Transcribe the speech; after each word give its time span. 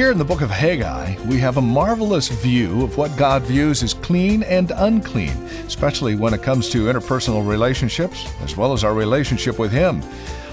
Here 0.00 0.10
in 0.10 0.16
the 0.16 0.24
book 0.24 0.40
of 0.40 0.48
Haggai, 0.48 1.14
we 1.26 1.36
have 1.40 1.58
a 1.58 1.60
marvelous 1.60 2.28
view 2.28 2.84
of 2.84 2.96
what 2.96 3.14
God 3.18 3.42
views 3.42 3.82
as 3.82 3.92
clean 3.92 4.42
and 4.44 4.72
unclean, 4.74 5.36
especially 5.66 6.14
when 6.14 6.32
it 6.32 6.42
comes 6.42 6.70
to 6.70 6.86
interpersonal 6.86 7.46
relationships, 7.46 8.26
as 8.40 8.56
well 8.56 8.72
as 8.72 8.82
our 8.82 8.94
relationship 8.94 9.58
with 9.58 9.70
Him. 9.70 10.02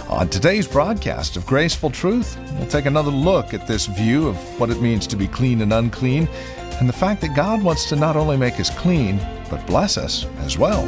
On 0.10 0.28
today's 0.28 0.68
broadcast 0.68 1.38
of 1.38 1.46
Graceful 1.46 1.90
Truth, 1.90 2.38
we'll 2.56 2.68
take 2.68 2.88
another 2.88 3.10
look 3.10 3.54
at 3.54 3.68
this 3.68 3.86
view 3.86 4.28
of 4.28 4.36
what 4.60 4.70
it 4.70 4.82
means 4.82 5.08
to 5.08 5.16
be 5.16 5.30
clean 5.30 5.62
and 5.62 5.72
unclean, 5.72 6.28
and 6.82 6.90
the 6.90 6.94
fact 6.94 7.22
that 7.22 7.34
God 7.34 7.64
wants 7.64 7.88
to 7.88 7.96
not 7.96 8.18
only 8.18 8.36
make 8.36 8.60
us 8.60 8.70
clean, 8.78 9.18
but 9.50 9.66
bless 9.66 9.98
us 9.98 10.26
as 10.40 10.58
well. 10.58 10.84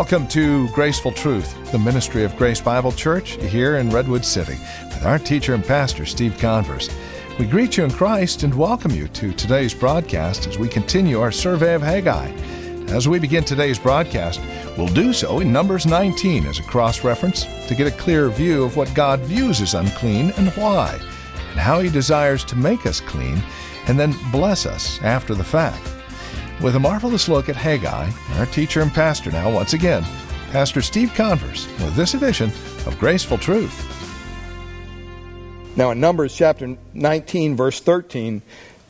Welcome 0.00 0.28
to 0.28 0.66
Graceful 0.70 1.12
Truth, 1.12 1.72
the 1.72 1.78
ministry 1.78 2.24
of 2.24 2.34
Grace 2.34 2.58
Bible 2.58 2.90
Church 2.90 3.32
here 3.32 3.76
in 3.76 3.90
Redwood 3.90 4.24
City, 4.24 4.56
with 4.84 5.04
our 5.04 5.18
teacher 5.18 5.52
and 5.52 5.62
pastor, 5.62 6.06
Steve 6.06 6.38
Converse. 6.38 6.88
We 7.38 7.44
greet 7.44 7.76
you 7.76 7.84
in 7.84 7.90
Christ 7.90 8.42
and 8.42 8.54
welcome 8.54 8.92
you 8.92 9.08
to 9.08 9.34
today's 9.34 9.74
broadcast 9.74 10.46
as 10.46 10.56
we 10.56 10.70
continue 10.70 11.20
our 11.20 11.30
survey 11.30 11.74
of 11.74 11.82
Haggai. 11.82 12.30
As 12.88 13.08
we 13.08 13.18
begin 13.18 13.44
today's 13.44 13.78
broadcast, 13.78 14.40
we'll 14.78 14.88
do 14.88 15.12
so 15.12 15.40
in 15.40 15.52
Numbers 15.52 15.84
19 15.84 16.46
as 16.46 16.58
a 16.58 16.62
cross 16.62 17.04
reference 17.04 17.44
to 17.68 17.74
get 17.74 17.86
a 17.86 17.98
clear 17.98 18.30
view 18.30 18.64
of 18.64 18.78
what 18.78 18.94
God 18.94 19.20
views 19.20 19.60
as 19.60 19.74
unclean 19.74 20.30
and 20.38 20.48
why, 20.52 20.98
and 21.50 21.60
how 21.60 21.80
He 21.80 21.90
desires 21.90 22.42
to 22.44 22.56
make 22.56 22.86
us 22.86 23.00
clean 23.00 23.42
and 23.86 24.00
then 24.00 24.16
bless 24.32 24.64
us 24.64 24.98
after 25.02 25.34
the 25.34 25.44
fact 25.44 25.99
with 26.62 26.76
a 26.76 26.80
marvelous 26.80 27.26
look 27.28 27.48
at 27.48 27.56
Haggai, 27.56 28.10
our 28.34 28.46
teacher 28.46 28.82
and 28.82 28.92
pastor 28.92 29.30
now, 29.30 29.50
once 29.50 29.72
again, 29.72 30.04
Pastor 30.50 30.82
Steve 30.82 31.14
Converse, 31.14 31.66
with 31.80 31.94
this 31.94 32.12
edition 32.12 32.50
of 32.86 32.98
Graceful 32.98 33.38
Truth. 33.38 33.86
Now, 35.76 35.90
in 35.90 36.00
Numbers 36.00 36.34
chapter 36.34 36.76
19, 36.92 37.56
verse 37.56 37.80
13, 37.80 38.42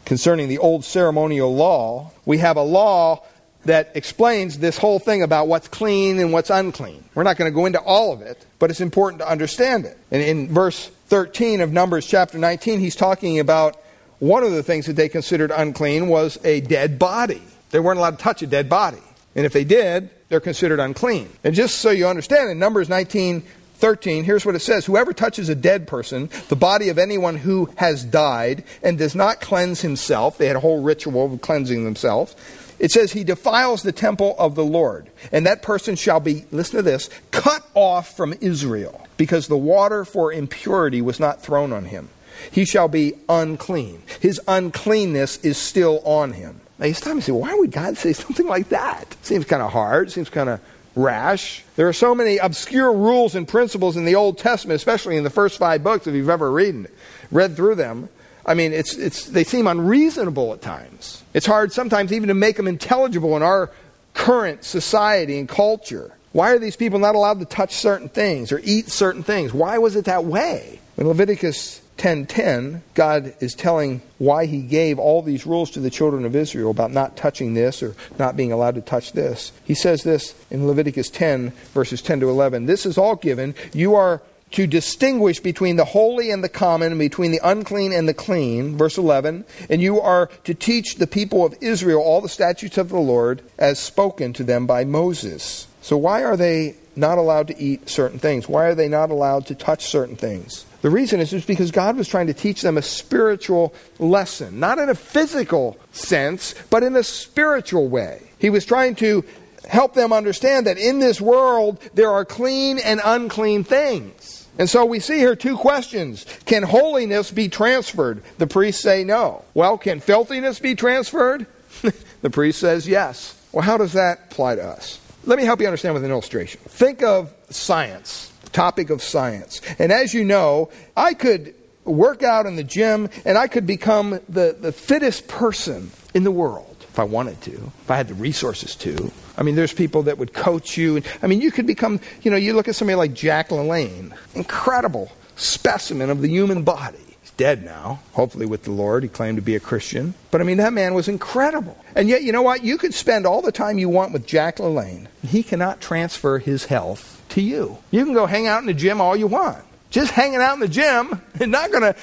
concerning 0.04 0.48
the 0.48 0.58
old 0.58 0.84
ceremonial 0.84 1.54
law, 1.54 2.10
we 2.24 2.38
have 2.38 2.56
a 2.56 2.62
law 2.62 3.22
that 3.66 3.92
explains 3.94 4.58
this 4.58 4.76
whole 4.76 4.98
thing 4.98 5.22
about 5.22 5.46
what's 5.46 5.68
clean 5.68 6.18
and 6.18 6.32
what's 6.32 6.50
unclean. 6.50 7.04
We're 7.14 7.22
not 7.22 7.36
going 7.36 7.50
to 7.50 7.54
go 7.54 7.66
into 7.66 7.80
all 7.80 8.12
of 8.12 8.22
it, 8.22 8.44
but 8.58 8.70
it's 8.70 8.80
important 8.80 9.20
to 9.20 9.30
understand 9.30 9.84
it. 9.84 9.96
And 10.10 10.22
in 10.22 10.48
verse 10.48 10.90
13 11.06 11.60
of 11.60 11.70
Numbers 11.70 12.06
chapter 12.06 12.38
19, 12.38 12.80
he's 12.80 12.96
talking 12.96 13.38
about 13.38 13.76
one 14.18 14.42
of 14.42 14.50
the 14.50 14.62
things 14.62 14.86
that 14.86 14.96
they 14.96 15.08
considered 15.08 15.52
unclean 15.52 16.08
was 16.08 16.38
a 16.42 16.62
dead 16.62 16.98
body. 16.98 17.42
They 17.70 17.80
weren't 17.80 17.98
allowed 17.98 18.18
to 18.18 18.22
touch 18.22 18.42
a 18.42 18.46
dead 18.46 18.68
body. 18.68 19.02
And 19.34 19.46
if 19.46 19.52
they 19.52 19.64
did, 19.64 20.10
they're 20.28 20.40
considered 20.40 20.80
unclean. 20.80 21.28
And 21.44 21.54
just 21.54 21.76
so 21.76 21.90
you 21.90 22.06
understand, 22.06 22.50
in 22.50 22.58
Numbers 22.58 22.88
19, 22.88 23.42
13, 23.80 24.24
here's 24.24 24.44
what 24.44 24.54
it 24.54 24.60
says 24.60 24.84
Whoever 24.84 25.12
touches 25.12 25.48
a 25.48 25.54
dead 25.54 25.86
person, 25.86 26.28
the 26.48 26.56
body 26.56 26.88
of 26.88 26.98
anyone 26.98 27.36
who 27.36 27.70
has 27.76 28.04
died, 28.04 28.64
and 28.82 28.98
does 28.98 29.14
not 29.14 29.40
cleanse 29.40 29.80
himself, 29.80 30.38
they 30.38 30.46
had 30.46 30.56
a 30.56 30.60
whole 30.60 30.82
ritual 30.82 31.32
of 31.32 31.40
cleansing 31.40 31.84
themselves. 31.84 32.36
It 32.78 32.90
says 32.90 33.12
he 33.12 33.24
defiles 33.24 33.82
the 33.82 33.92
temple 33.92 34.34
of 34.38 34.54
the 34.54 34.64
Lord, 34.64 35.10
and 35.32 35.44
that 35.46 35.62
person 35.62 35.96
shall 35.96 36.20
be, 36.20 36.46
listen 36.50 36.76
to 36.76 36.82
this, 36.82 37.10
cut 37.30 37.66
off 37.74 38.16
from 38.16 38.34
Israel, 38.40 39.06
because 39.16 39.48
the 39.48 39.56
water 39.56 40.04
for 40.04 40.32
impurity 40.32 41.02
was 41.02 41.20
not 41.20 41.42
thrown 41.42 41.72
on 41.72 41.84
him. 41.84 42.08
He 42.50 42.64
shall 42.64 42.88
be 42.88 43.14
unclean. 43.28 44.02
His 44.20 44.40
uncleanness 44.48 45.38
is 45.38 45.58
still 45.58 46.00
on 46.04 46.32
him. 46.32 46.60
Now 46.80 46.86
you 46.86 46.94
stop 46.94 47.12
and 47.12 47.22
say, 47.22 47.32
why 47.32 47.54
would 47.54 47.70
God 47.70 47.98
say 47.98 48.14
something 48.14 48.46
like 48.46 48.70
that? 48.70 49.14
Seems 49.22 49.44
kind 49.44 49.62
of 49.62 49.70
hard, 49.70 50.10
seems 50.10 50.30
kind 50.30 50.48
of 50.48 50.60
rash. 50.96 51.62
There 51.76 51.86
are 51.86 51.92
so 51.92 52.14
many 52.14 52.38
obscure 52.38 52.90
rules 52.90 53.34
and 53.34 53.46
principles 53.46 53.98
in 53.98 54.06
the 54.06 54.14
Old 54.14 54.38
Testament, 54.38 54.76
especially 54.76 55.18
in 55.18 55.24
the 55.24 55.30
first 55.30 55.58
five 55.58 55.84
books, 55.84 56.06
if 56.06 56.14
you've 56.14 56.30
ever 56.30 56.50
read, 56.50 56.88
read 57.30 57.54
through 57.54 57.74
them. 57.74 58.08
I 58.46 58.54
mean, 58.54 58.72
it's, 58.72 58.94
it's, 58.96 59.26
they 59.26 59.44
seem 59.44 59.66
unreasonable 59.66 60.54
at 60.54 60.62
times. 60.62 61.22
It's 61.34 61.44
hard 61.44 61.70
sometimes 61.72 62.14
even 62.14 62.28
to 62.28 62.34
make 62.34 62.56
them 62.56 62.66
intelligible 62.66 63.36
in 63.36 63.42
our 63.42 63.70
current 64.14 64.64
society 64.64 65.38
and 65.38 65.46
culture. 65.46 66.12
Why 66.32 66.52
are 66.52 66.58
these 66.58 66.76
people 66.76 66.98
not 66.98 67.14
allowed 67.14 67.40
to 67.40 67.44
touch 67.44 67.74
certain 67.74 68.08
things 68.08 68.52
or 68.52 68.60
eat 68.64 68.88
certain 68.88 69.22
things? 69.22 69.52
Why 69.52 69.76
was 69.76 69.96
it 69.96 70.06
that 70.06 70.24
way? 70.24 70.80
In 71.00 71.08
Leviticus 71.08 71.80
10:10, 71.96 72.82
God 72.92 73.32
is 73.40 73.54
telling 73.54 74.02
why 74.18 74.44
he 74.44 74.60
gave 74.60 74.98
all 74.98 75.22
these 75.22 75.46
rules 75.46 75.70
to 75.70 75.80
the 75.80 75.88
children 75.88 76.26
of 76.26 76.36
Israel 76.36 76.70
about 76.70 76.92
not 76.92 77.16
touching 77.16 77.54
this 77.54 77.82
or 77.82 77.94
not 78.18 78.36
being 78.36 78.52
allowed 78.52 78.74
to 78.74 78.82
touch 78.82 79.12
this. 79.12 79.50
He 79.64 79.72
says 79.72 80.02
this 80.02 80.34
in 80.50 80.66
Leviticus 80.66 81.08
10 81.08 81.54
verses 81.72 82.02
10 82.02 82.20
to 82.20 82.28
11. 82.28 82.66
This 82.66 82.84
is 82.84 82.98
all 82.98 83.16
given. 83.16 83.54
You 83.72 83.94
are 83.94 84.20
to 84.50 84.66
distinguish 84.66 85.40
between 85.40 85.76
the 85.76 85.86
holy 85.86 86.30
and 86.30 86.44
the 86.44 86.50
common, 86.50 86.98
between 86.98 87.32
the 87.32 87.40
unclean 87.42 87.94
and 87.94 88.06
the 88.06 88.12
clean, 88.12 88.76
verse 88.76 88.98
11, 88.98 89.46
and 89.70 89.80
you 89.80 89.98
are 90.00 90.26
to 90.44 90.52
teach 90.52 90.96
the 90.96 91.06
people 91.06 91.46
of 91.46 91.54
Israel 91.62 92.02
all 92.02 92.20
the 92.20 92.28
statutes 92.28 92.76
of 92.76 92.90
the 92.90 92.98
Lord 92.98 93.40
as 93.58 93.78
spoken 93.78 94.34
to 94.34 94.44
them 94.44 94.66
by 94.66 94.84
Moses. 94.84 95.66
So 95.80 95.96
why 95.96 96.24
are 96.24 96.36
they 96.36 96.74
not 96.94 97.16
allowed 97.16 97.46
to 97.48 97.58
eat 97.58 97.88
certain 97.88 98.18
things? 98.18 98.50
Why 98.50 98.66
are 98.66 98.74
they 98.74 98.88
not 98.88 99.10
allowed 99.10 99.46
to 99.46 99.54
touch 99.54 99.86
certain 99.86 100.16
things? 100.16 100.66
The 100.82 100.90
reason 100.90 101.20
is 101.20 101.30
just 101.30 101.46
because 101.46 101.70
God 101.70 101.96
was 101.96 102.08
trying 102.08 102.28
to 102.28 102.34
teach 102.34 102.62
them 102.62 102.78
a 102.78 102.82
spiritual 102.82 103.74
lesson, 103.98 104.60
not 104.60 104.78
in 104.78 104.88
a 104.88 104.94
physical 104.94 105.76
sense, 105.92 106.54
but 106.70 106.82
in 106.82 106.96
a 106.96 107.02
spiritual 107.02 107.88
way. 107.88 108.22
He 108.38 108.48
was 108.48 108.64
trying 108.64 108.94
to 108.96 109.24
help 109.68 109.94
them 109.94 110.12
understand 110.12 110.66
that 110.66 110.78
in 110.78 110.98
this 110.98 111.20
world 111.20 111.80
there 111.94 112.10
are 112.10 112.24
clean 112.24 112.78
and 112.78 113.00
unclean 113.04 113.64
things. 113.64 114.48
And 114.58 114.68
so 114.68 114.84
we 114.84 115.00
see 115.00 115.18
here 115.18 115.36
two 115.36 115.56
questions. 115.56 116.26
Can 116.44 116.62
holiness 116.62 117.30
be 117.30 117.48
transferred? 117.48 118.22
The 118.38 118.46
priests 118.46 118.82
say 118.82 119.04
no. 119.04 119.44
Well, 119.54 119.78
can 119.78 120.00
filthiness 120.00 120.58
be 120.58 120.74
transferred? 120.74 121.46
the 122.22 122.30
priest 122.30 122.58
says 122.58 122.88
yes. 122.88 123.36
Well, 123.52 123.62
how 123.62 123.76
does 123.76 123.92
that 123.92 124.28
apply 124.30 124.56
to 124.56 124.64
us? 124.64 124.98
Let 125.24 125.38
me 125.38 125.44
help 125.44 125.60
you 125.60 125.66
understand 125.66 125.94
with 125.94 126.04
an 126.04 126.10
illustration. 126.10 126.60
Think 126.64 127.02
of 127.02 127.32
science 127.50 128.29
topic 128.52 128.90
of 128.90 129.02
science. 129.02 129.60
And 129.78 129.92
as 129.92 130.14
you 130.14 130.24
know, 130.24 130.70
I 130.96 131.14
could 131.14 131.54
work 131.84 132.22
out 132.22 132.46
in 132.46 132.56
the 132.56 132.64
gym 132.64 133.08
and 133.24 133.38
I 133.38 133.48
could 133.48 133.66
become 133.66 134.20
the, 134.28 134.56
the 134.58 134.72
fittest 134.72 135.28
person 135.28 135.90
in 136.14 136.24
the 136.24 136.30
world 136.30 136.70
if 136.80 136.98
I 136.98 137.04
wanted 137.04 137.40
to, 137.42 137.52
if 137.52 137.90
I 137.90 137.96
had 137.96 138.08
the 138.08 138.14
resources 138.14 138.74
to. 138.76 139.12
I 139.38 139.42
mean, 139.42 139.54
there's 139.54 139.72
people 139.72 140.02
that 140.04 140.18
would 140.18 140.32
coach 140.32 140.76
you. 140.76 141.02
I 141.22 141.28
mean, 141.28 141.40
you 141.40 141.52
could 141.52 141.66
become, 141.66 142.00
you 142.22 142.30
know, 142.30 142.36
you 142.36 142.52
look 142.52 142.68
at 142.68 142.74
somebody 142.74 142.96
like 142.96 143.14
Jack 143.14 143.50
LaLanne, 143.50 144.12
incredible 144.34 145.12
specimen 145.36 146.10
of 146.10 146.20
the 146.20 146.28
human 146.28 146.62
body. 146.62 146.98
He's 147.22 147.30
dead 147.32 147.64
now, 147.64 148.00
hopefully 148.12 148.44
with 148.44 148.64
the 148.64 148.72
Lord. 148.72 149.04
He 149.04 149.08
claimed 149.08 149.36
to 149.36 149.42
be 149.42 149.54
a 149.54 149.60
Christian. 149.60 150.14
But 150.32 150.40
I 150.40 150.44
mean, 150.44 150.56
that 150.56 150.72
man 150.72 150.94
was 150.94 151.06
incredible. 151.06 151.78
And 151.94 152.08
yet, 152.08 152.22
you 152.24 152.32
know 152.32 152.42
what? 152.42 152.64
You 152.64 152.76
could 152.76 152.92
spend 152.92 153.24
all 153.24 153.40
the 153.40 153.52
time 153.52 153.78
you 153.78 153.88
want 153.88 154.12
with 154.12 154.26
Jack 154.26 154.56
LaLanne. 154.56 155.06
He 155.26 155.42
cannot 155.44 155.80
transfer 155.80 156.38
his 156.38 156.64
health 156.64 157.19
to 157.30 157.42
you. 157.42 157.78
You 157.90 158.04
can 158.04 158.14
go 158.14 158.26
hang 158.26 158.46
out 158.46 158.60
in 158.60 158.66
the 158.66 158.74
gym 158.74 159.00
all 159.00 159.16
you 159.16 159.26
want. 159.26 159.64
Just 159.90 160.12
hanging 160.12 160.40
out 160.40 160.54
in 160.54 160.60
the 160.60 160.68
gym 160.68 161.20
is 161.34 161.48
not 161.48 161.70
going 161.70 161.82
to, 161.82 161.96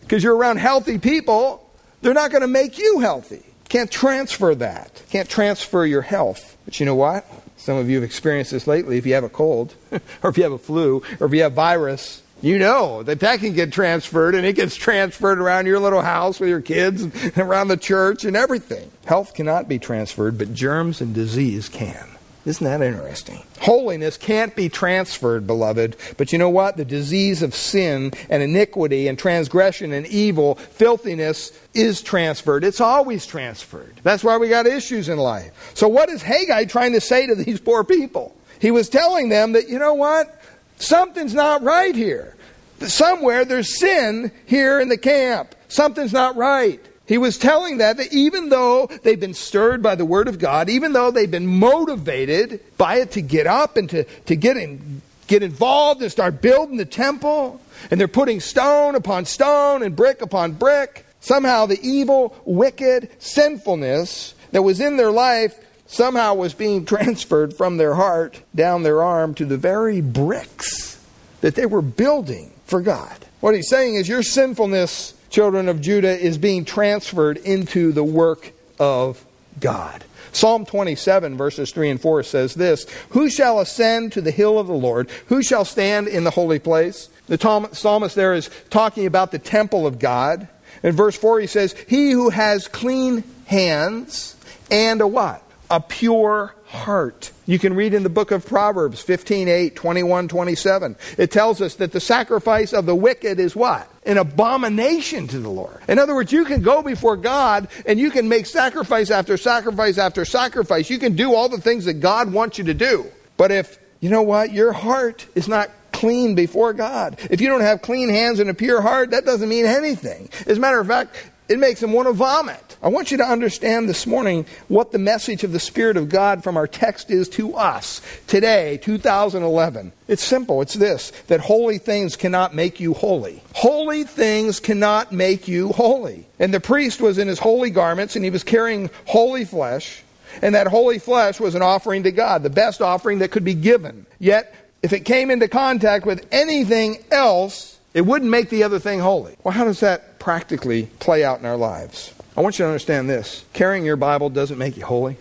because 0.00 0.22
you're 0.22 0.36
around 0.36 0.58
healthy 0.58 0.98
people, 0.98 1.70
they're 2.00 2.14
not 2.14 2.30
going 2.30 2.42
to 2.42 2.48
make 2.48 2.78
you 2.78 3.00
healthy. 3.00 3.42
Can't 3.68 3.90
transfer 3.90 4.54
that. 4.54 5.02
Can't 5.10 5.28
transfer 5.28 5.84
your 5.84 6.02
health. 6.02 6.56
But 6.64 6.80
you 6.80 6.86
know 6.86 6.94
what? 6.94 7.26
Some 7.56 7.76
of 7.76 7.88
you 7.88 7.96
have 7.96 8.04
experienced 8.04 8.50
this 8.50 8.66
lately. 8.66 8.98
If 8.98 9.06
you 9.06 9.14
have 9.14 9.24
a 9.24 9.28
cold, 9.28 9.74
or 10.22 10.30
if 10.30 10.36
you 10.36 10.42
have 10.42 10.52
a 10.52 10.58
flu, 10.58 11.02
or 11.18 11.26
if 11.26 11.32
you 11.32 11.42
have 11.42 11.54
virus, 11.54 12.22
you 12.42 12.58
know 12.58 13.02
that 13.02 13.20
that 13.20 13.40
can 13.40 13.54
get 13.54 13.72
transferred, 13.72 14.34
and 14.34 14.44
it 14.44 14.54
gets 14.54 14.76
transferred 14.76 15.38
around 15.38 15.66
your 15.66 15.80
little 15.80 16.02
house 16.02 16.38
with 16.38 16.50
your 16.50 16.60
kids, 16.60 17.02
and 17.02 17.14
around 17.38 17.68
the 17.68 17.76
church, 17.76 18.24
and 18.24 18.36
everything. 18.36 18.90
Health 19.06 19.32
cannot 19.34 19.66
be 19.66 19.78
transferred, 19.78 20.36
but 20.36 20.52
germs 20.52 21.00
and 21.00 21.14
disease 21.14 21.68
can. 21.68 22.06
Isn't 22.46 22.64
that 22.64 22.82
interesting? 22.82 23.42
Holiness 23.60 24.18
can't 24.18 24.54
be 24.54 24.68
transferred, 24.68 25.46
beloved. 25.46 25.96
But 26.18 26.30
you 26.30 26.38
know 26.38 26.50
what? 26.50 26.76
The 26.76 26.84
disease 26.84 27.42
of 27.42 27.54
sin 27.54 28.12
and 28.28 28.42
iniquity 28.42 29.08
and 29.08 29.18
transgression 29.18 29.92
and 29.92 30.06
evil, 30.06 30.56
filthiness, 30.56 31.58
is 31.72 32.02
transferred. 32.02 32.62
It's 32.62 32.82
always 32.82 33.24
transferred. 33.24 33.98
That's 34.02 34.22
why 34.22 34.36
we 34.36 34.50
got 34.50 34.66
issues 34.66 35.08
in 35.08 35.16
life. 35.16 35.72
So, 35.74 35.88
what 35.88 36.10
is 36.10 36.20
Haggai 36.20 36.66
trying 36.66 36.92
to 36.92 37.00
say 37.00 37.26
to 37.26 37.34
these 37.34 37.60
poor 37.60 37.82
people? 37.82 38.36
He 38.60 38.70
was 38.70 38.90
telling 38.90 39.30
them 39.30 39.52
that, 39.52 39.68
you 39.68 39.78
know 39.78 39.94
what? 39.94 40.40
Something's 40.76 41.34
not 41.34 41.62
right 41.62 41.94
here. 41.94 42.36
Somewhere 42.80 43.46
there's 43.46 43.78
sin 43.78 44.30
here 44.44 44.80
in 44.80 44.88
the 44.88 44.98
camp. 44.98 45.54
Something's 45.68 46.12
not 46.12 46.36
right. 46.36 46.84
He 47.06 47.18
was 47.18 47.36
telling 47.36 47.78
that, 47.78 47.98
that 47.98 48.12
even 48.12 48.48
though 48.48 48.88
they've 49.02 49.20
been 49.20 49.34
stirred 49.34 49.82
by 49.82 49.94
the 49.94 50.06
Word 50.06 50.26
of 50.26 50.38
God, 50.38 50.70
even 50.70 50.92
though 50.92 51.10
they've 51.10 51.30
been 51.30 51.46
motivated 51.46 52.60
by 52.78 52.96
it 52.96 53.12
to 53.12 53.20
get 53.20 53.46
up 53.46 53.76
and 53.76 53.90
to, 53.90 54.04
to 54.04 54.36
get, 54.36 54.56
in, 54.56 55.02
get 55.26 55.42
involved 55.42 56.00
and 56.00 56.10
start 56.10 56.40
building 56.40 56.78
the 56.78 56.86
temple, 56.86 57.60
and 57.90 58.00
they're 58.00 58.08
putting 58.08 58.40
stone 58.40 58.94
upon 58.94 59.26
stone 59.26 59.82
and 59.82 59.94
brick 59.94 60.22
upon 60.22 60.52
brick, 60.52 61.04
somehow 61.20 61.66
the 61.66 61.78
evil, 61.82 62.34
wicked 62.46 63.10
sinfulness 63.18 64.34
that 64.52 64.62
was 64.62 64.80
in 64.80 64.96
their 64.96 65.10
life 65.10 65.58
somehow 65.86 66.34
was 66.34 66.54
being 66.54 66.84
transferred 66.86 67.54
from 67.54 67.76
their 67.76 67.94
heart 67.94 68.40
down 68.54 68.82
their 68.82 69.02
arm 69.02 69.34
to 69.34 69.44
the 69.44 69.56
very 69.56 70.00
bricks 70.00 71.02
that 71.40 71.54
they 71.54 71.66
were 71.66 71.82
building 71.82 72.52
for 72.66 72.80
God. 72.80 73.16
What 73.40 73.54
he's 73.54 73.68
saying 73.68 73.96
is 73.96 74.08
your 74.08 74.22
sinfulness, 74.22 75.13
children 75.34 75.68
of 75.68 75.80
Judah, 75.80 76.16
is 76.16 76.38
being 76.38 76.64
transferred 76.64 77.38
into 77.38 77.90
the 77.90 78.04
work 78.04 78.52
of 78.78 79.24
God. 79.58 80.04
Psalm 80.32 80.64
27, 80.64 81.36
verses 81.36 81.72
3 81.72 81.90
and 81.90 82.00
4 82.00 82.22
says 82.22 82.54
this 82.54 82.86
Who 83.10 83.28
shall 83.28 83.58
ascend 83.58 84.12
to 84.12 84.20
the 84.20 84.30
hill 84.30 84.58
of 84.58 84.68
the 84.68 84.72
Lord? 84.72 85.10
Who 85.26 85.42
shall 85.42 85.64
stand 85.64 86.08
in 86.08 86.24
the 86.24 86.30
holy 86.30 86.58
place? 86.60 87.08
The 87.26 87.68
psalmist 87.72 88.14
there 88.14 88.34
is 88.34 88.48
talking 88.70 89.06
about 89.06 89.32
the 89.32 89.38
temple 89.38 89.86
of 89.86 89.98
God. 89.98 90.48
In 90.82 90.92
verse 90.92 91.16
4, 91.16 91.40
he 91.40 91.46
says, 91.46 91.74
He 91.88 92.10
who 92.10 92.30
has 92.30 92.68
clean 92.68 93.24
hands 93.46 94.36
and 94.70 95.00
a 95.00 95.06
what? 95.06 95.43
A 95.74 95.80
pure 95.80 96.54
heart. 96.66 97.32
You 97.46 97.58
can 97.58 97.74
read 97.74 97.94
in 97.94 98.04
the 98.04 98.08
book 98.08 98.30
of 98.30 98.46
Proverbs 98.46 99.02
15, 99.02 99.48
8, 99.48 99.74
21, 99.74 100.28
27. 100.28 100.94
It 101.18 101.32
tells 101.32 101.60
us 101.60 101.74
that 101.74 101.90
the 101.90 101.98
sacrifice 101.98 102.72
of 102.72 102.86
the 102.86 102.94
wicked 102.94 103.40
is 103.40 103.56
what? 103.56 103.90
An 104.06 104.16
abomination 104.16 105.26
to 105.26 105.40
the 105.40 105.48
Lord. 105.48 105.80
In 105.88 105.98
other 105.98 106.14
words, 106.14 106.30
you 106.30 106.44
can 106.44 106.62
go 106.62 106.80
before 106.80 107.16
God 107.16 107.66
and 107.86 107.98
you 107.98 108.12
can 108.12 108.28
make 108.28 108.46
sacrifice 108.46 109.10
after 109.10 109.36
sacrifice 109.36 109.98
after 109.98 110.24
sacrifice. 110.24 110.88
You 110.90 111.00
can 111.00 111.16
do 111.16 111.34
all 111.34 111.48
the 111.48 111.60
things 111.60 111.86
that 111.86 111.94
God 111.94 112.32
wants 112.32 112.56
you 112.56 112.62
to 112.66 112.74
do. 112.74 113.06
But 113.36 113.50
if, 113.50 113.80
you 113.98 114.10
know 114.10 114.22
what, 114.22 114.52
your 114.52 114.72
heart 114.72 115.26
is 115.34 115.48
not 115.48 115.70
clean 115.90 116.36
before 116.36 116.72
God. 116.72 117.18
If 117.32 117.40
you 117.40 117.48
don't 117.48 117.62
have 117.62 117.82
clean 117.82 118.10
hands 118.10 118.38
and 118.38 118.48
a 118.48 118.54
pure 118.54 118.80
heart, 118.80 119.10
that 119.10 119.24
doesn't 119.24 119.48
mean 119.48 119.66
anything. 119.66 120.28
As 120.46 120.58
a 120.58 120.60
matter 120.60 120.78
of 120.78 120.86
fact, 120.86 121.16
it 121.48 121.58
makes 121.58 121.80
them 121.80 121.92
want 121.92 122.08
to 122.08 122.12
vomit. 122.12 122.76
I 122.82 122.88
want 122.88 123.10
you 123.10 123.18
to 123.18 123.24
understand 123.24 123.88
this 123.88 124.06
morning 124.06 124.46
what 124.68 124.92
the 124.92 124.98
message 124.98 125.44
of 125.44 125.52
the 125.52 125.60
Spirit 125.60 125.96
of 125.96 126.08
God 126.08 126.42
from 126.42 126.56
our 126.56 126.66
text 126.66 127.10
is 127.10 127.28
to 127.30 127.54
us 127.54 128.00
today, 128.26 128.78
2011. 128.78 129.92
It's 130.08 130.24
simple. 130.24 130.62
It's 130.62 130.74
this 130.74 131.10
that 131.26 131.40
holy 131.40 131.78
things 131.78 132.16
cannot 132.16 132.54
make 132.54 132.80
you 132.80 132.94
holy. 132.94 133.42
Holy 133.54 134.04
things 134.04 134.58
cannot 134.58 135.12
make 135.12 135.46
you 135.46 135.68
holy. 135.72 136.26
And 136.38 136.52
the 136.52 136.60
priest 136.60 137.00
was 137.00 137.18
in 137.18 137.28
his 137.28 137.38
holy 137.38 137.70
garments 137.70 138.16
and 138.16 138.24
he 138.24 138.30
was 138.30 138.44
carrying 138.44 138.90
holy 139.06 139.44
flesh. 139.44 140.02
And 140.42 140.54
that 140.54 140.66
holy 140.66 140.98
flesh 140.98 141.40
was 141.40 141.54
an 141.54 141.62
offering 141.62 142.02
to 142.04 142.10
God, 142.10 142.42
the 142.42 142.50
best 142.50 142.80
offering 142.80 143.20
that 143.20 143.30
could 143.30 143.44
be 143.44 143.54
given. 143.54 144.06
Yet, 144.18 144.54
if 144.82 144.92
it 144.92 145.00
came 145.00 145.30
into 145.30 145.48
contact 145.48 146.04
with 146.04 146.26
anything 146.32 147.04
else, 147.10 147.73
it 147.94 148.02
wouldn't 148.02 148.30
make 148.30 148.50
the 148.50 148.64
other 148.64 148.78
thing 148.78 149.00
holy. 149.00 149.36
Well, 149.42 149.54
how 149.54 149.64
does 149.64 149.80
that 149.80 150.14
practically 150.24 150.84
play 151.00 151.22
out 151.22 151.38
in 151.38 151.44
our 151.44 151.56
lives. 151.58 152.14
I 152.34 152.40
want 152.40 152.58
you 152.58 152.64
to 152.64 152.68
understand 152.68 153.10
this 153.10 153.44
carrying 153.52 153.84
your 153.84 153.96
Bible 153.96 154.30
doesn't 154.30 154.56
make 154.56 154.78
you 154.78 154.84
holy. 154.84 155.18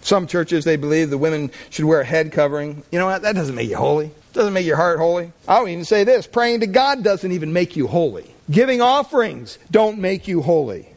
Some 0.00 0.26
churches, 0.26 0.64
they 0.64 0.76
believe 0.76 1.10
the 1.10 1.18
women 1.18 1.50
should 1.68 1.84
wear 1.84 2.00
a 2.00 2.04
head 2.06 2.32
covering. 2.32 2.82
You 2.90 2.98
know 2.98 3.04
what? 3.04 3.20
That 3.20 3.34
doesn't 3.34 3.54
make 3.54 3.68
you 3.68 3.76
holy. 3.76 4.12
Doesn't 4.32 4.54
make 4.54 4.64
your 4.64 4.76
heart 4.76 4.98
holy. 4.98 5.30
I'll 5.46 5.68
even 5.68 5.84
say 5.84 6.04
this 6.04 6.26
praying 6.26 6.60
to 6.60 6.66
God 6.66 7.04
doesn't 7.04 7.30
even 7.30 7.52
make 7.52 7.76
you 7.76 7.86
holy. 7.86 8.34
Giving 8.50 8.80
offerings 8.80 9.58
don't 9.70 9.98
make 9.98 10.26
you 10.26 10.40
holy. 10.40 10.88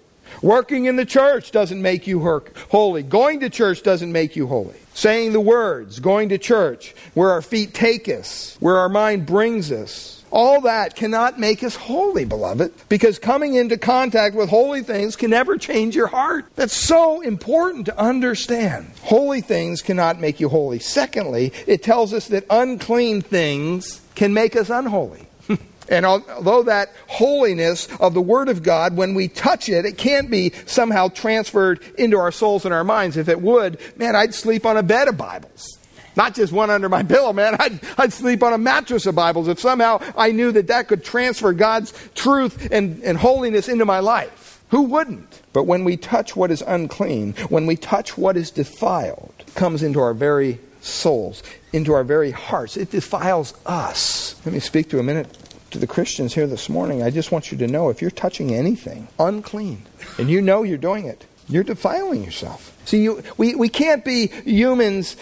Working 0.41 0.85
in 0.85 0.95
the 0.95 1.05
church 1.05 1.51
doesn't 1.51 1.81
make 1.81 2.07
you 2.07 2.21
holy. 2.69 3.03
Going 3.03 3.41
to 3.41 3.49
church 3.49 3.83
doesn't 3.83 4.11
make 4.11 4.37
you 4.37 4.47
holy. 4.47 4.75
Saying 4.93 5.33
the 5.33 5.41
words, 5.41 5.99
going 5.99 6.29
to 6.29 6.37
church, 6.37 6.95
where 7.13 7.31
our 7.31 7.41
feet 7.41 7.73
take 7.73 8.07
us, 8.07 8.55
where 8.61 8.77
our 8.77 8.89
mind 8.89 9.25
brings 9.25 9.69
us, 9.69 10.18
all 10.31 10.61
that 10.61 10.95
cannot 10.95 11.39
make 11.39 11.63
us 11.63 11.75
holy, 11.75 12.25
beloved, 12.25 12.73
because 12.89 13.19
coming 13.19 13.55
into 13.55 13.77
contact 13.77 14.35
with 14.35 14.49
holy 14.49 14.83
things 14.83 15.15
can 15.15 15.31
never 15.31 15.57
change 15.57 15.95
your 15.95 16.07
heart. 16.07 16.45
That's 16.55 16.73
so 16.73 17.21
important 17.21 17.85
to 17.87 17.99
understand. 17.99 18.91
Holy 19.01 19.41
things 19.41 19.81
cannot 19.81 20.19
make 20.19 20.39
you 20.39 20.49
holy. 20.49 20.79
Secondly, 20.79 21.53
it 21.67 21.83
tells 21.83 22.13
us 22.13 22.27
that 22.27 22.45
unclean 22.49 23.21
things 23.21 24.01
can 24.15 24.33
make 24.33 24.55
us 24.55 24.69
unholy. 24.69 25.27
And 25.89 26.05
although 26.05 26.61
that 26.63 26.93
holiness 27.07 27.87
of 27.99 28.13
the 28.13 28.21
Word 28.21 28.47
of 28.47 28.61
God, 28.61 28.95
when 28.95 29.15
we 29.15 29.27
touch 29.27 29.69
it, 29.69 29.85
it 29.85 29.97
can't 29.97 30.29
be 30.29 30.53
somehow 30.67 31.07
transferred 31.07 31.81
into 31.97 32.17
our 32.19 32.31
souls 32.31 32.63
and 32.63 32.73
our 32.73 32.83
minds. 32.83 33.17
If 33.17 33.27
it 33.27 33.41
would, 33.41 33.79
man, 33.97 34.15
I'd 34.15 34.35
sleep 34.35 34.67
on 34.67 34.77
a 34.77 34.83
bed 34.83 35.07
of 35.07 35.17
Bibles. 35.17 35.78
Not 36.19 36.35
just 36.35 36.51
one 36.51 36.69
under 36.69 36.89
my 36.89 37.01
pillow, 37.01 37.31
man. 37.31 37.55
I'd, 37.57 37.79
I'd 37.97 38.11
sleep 38.11 38.43
on 38.43 38.51
a 38.51 38.57
mattress 38.57 39.05
of 39.05 39.15
Bibles 39.15 39.47
if 39.47 39.57
somehow 39.57 40.01
I 40.17 40.33
knew 40.33 40.51
that 40.51 40.67
that 40.67 40.89
could 40.89 41.01
transfer 41.01 41.53
God's 41.53 41.93
truth 42.13 42.67
and, 42.73 43.01
and 43.03 43.17
holiness 43.17 43.69
into 43.69 43.85
my 43.85 43.99
life. 43.99 44.61
Who 44.71 44.81
wouldn't? 44.81 45.41
But 45.53 45.63
when 45.63 45.85
we 45.85 45.95
touch 45.95 46.35
what 46.35 46.51
is 46.51 46.61
unclean, 46.61 47.35
when 47.47 47.65
we 47.67 47.77
touch 47.77 48.17
what 48.17 48.35
is 48.35 48.51
defiled, 48.51 49.33
comes 49.55 49.81
into 49.81 50.01
our 50.01 50.13
very 50.13 50.59
souls, 50.81 51.41
into 51.71 51.93
our 51.93 52.03
very 52.03 52.31
hearts. 52.31 52.75
It 52.75 52.91
defiles 52.91 53.53
us. 53.65 54.35
Let 54.45 54.53
me 54.53 54.59
speak 54.59 54.89
to 54.89 54.99
a 54.99 55.03
minute 55.03 55.37
to 55.71 55.79
the 55.79 55.87
Christians 55.87 56.33
here 56.33 56.47
this 56.47 56.67
morning. 56.67 57.01
I 57.01 57.11
just 57.11 57.31
want 57.31 57.49
you 57.49 57.57
to 57.59 57.67
know 57.67 57.87
if 57.87 58.01
you're 58.01 58.11
touching 58.11 58.53
anything 58.53 59.07
unclean 59.19 59.83
and 60.17 60.29
you 60.29 60.41
know 60.41 60.63
you're 60.63 60.77
doing 60.77 61.05
it, 61.05 61.25
you're 61.47 61.63
defiling 61.63 62.25
yourself. 62.25 62.75
See, 62.83 63.03
you, 63.03 63.23
we, 63.37 63.55
we 63.55 63.69
can't 63.69 64.03
be 64.03 64.27
humans 64.27 65.15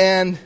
and 0.00 0.38